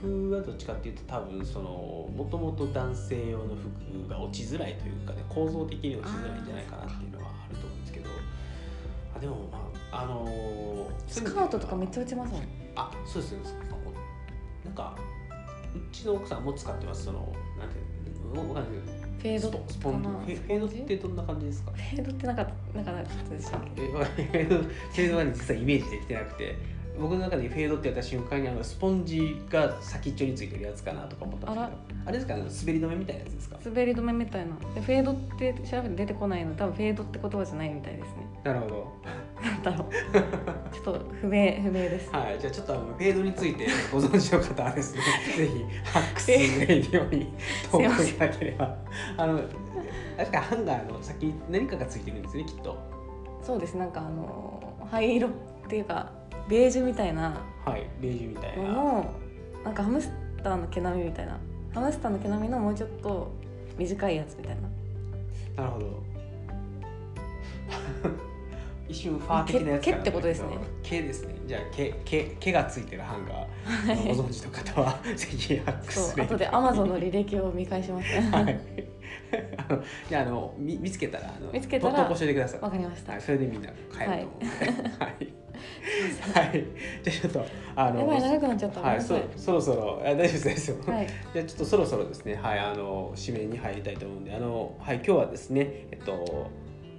[0.00, 8.10] 僕はどっちかっていうと多分そのもともと男性用の服が落ちづらいというかね構造的に落ちづらいんじゃないかなっていうのはあると思うんですけど。
[9.16, 12.42] あでもまああのスカートとかめっちゃ落ちますもん。
[12.76, 13.38] あそうですね。
[14.64, 14.96] なんか
[15.74, 17.04] うちの奥さんも使ってます。
[17.04, 21.70] そのなんていうのわかんないけどフェードスポスポンかなフェフェードってどんな感じですか？
[21.72, 26.54] フェードってなんかなんかなんかでしたっけえフェードフェードはね実はイメージできてなくて
[26.98, 32.34] 僕の中でフェードって言った瞬間にあのスポンジが先っちょについてるやつかなとか思ったんですけどあれですか？
[32.36, 33.58] ね滑り止めみたいなやつですか？
[33.64, 34.54] 滑り止めみたいな。
[34.74, 36.54] でフェードって調べて出てこないの。
[36.54, 38.26] 多分フェードって言葉じゃないみたいですね。
[38.44, 38.92] なるほど。
[39.42, 40.74] なんだろう。
[40.74, 42.10] ちょっと不明不明です。
[42.10, 42.38] はい。
[42.40, 45.00] じゃあちょっとあのフェードについてご存知の方はですね
[45.36, 47.32] ぜひハックスレディオに
[47.70, 47.88] 投稿い
[48.18, 48.76] ただければ。
[49.16, 49.40] あの
[50.16, 52.78] 確かハンガーの先に何かがついてるんですねきっと。
[53.42, 53.76] そうです。
[53.76, 55.30] なんかあの灰色っ
[55.68, 56.12] ていうか
[56.48, 57.40] ベージュみたいな。
[57.64, 58.64] はいベージュみたいな。
[58.64, 59.14] のの
[59.64, 60.10] なんかハムス
[60.42, 61.38] ターの毛並みみたいな。
[61.72, 63.32] ハムスターの毛並みのもうちょっと
[63.76, 64.56] 短いやつみたい
[65.56, 65.64] な。
[65.64, 65.86] なるほど。
[68.86, 70.48] 一瞬ファー的なやつかな毛ってことですね。
[70.82, 71.34] 毛ですね。
[71.46, 73.54] じゃあ毛毛毛がついてるハンガー。
[74.14, 78.60] ご存知の方はぜひハックスそう後でアマゾンの履歴を見返しますはい
[80.08, 82.60] じゃああの見見つけたらあの見つけたらと投稿してください。
[82.60, 83.12] わかりました。
[83.12, 84.14] はい、それでみんな帰ると思う。
[84.14, 84.46] ので、
[84.98, 85.34] はい、
[86.34, 86.64] はい、
[87.02, 88.80] じゃあちょっとあのやばい長くなっちゃった。
[88.80, 91.06] はい、そそろそろあ大丈夫です大丈夫はい。
[91.32, 96.50] じゃあちょっとそろそろですね、はい、あの締めに入りたいと思うんで、あのはい今日はですね、えっと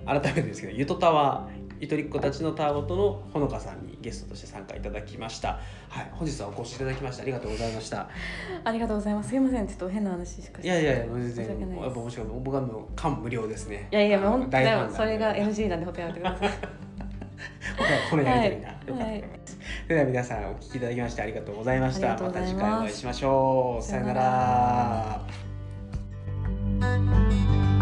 [0.06, 1.50] 改めてですけど、ゆとたわ
[1.80, 5.60] ゆとりっ子たちのたわごとのほのかさんにゲストとして参加いただきました。
[5.90, 8.10] はい、本日はお越しいただきましてありがとうございました。
[8.64, 11.48] ありがとうございますすいませんちょっと変な話しかいやいやいや全然
[11.82, 13.88] やっぱ面白い僕はもう感無量ですね。
[13.92, 16.50] いやいやもう本当大ファンなんでそれが NG なんでほんとやめてください
[18.10, 19.24] このやりとりが、はいよかったはい
[19.88, 22.10] では皆さんお聞きいただきましてありがとうございました。
[22.10, 23.84] ますた次回お会いしましょう。
[23.84, 24.16] さよなさよ
[26.80, 27.75] なら。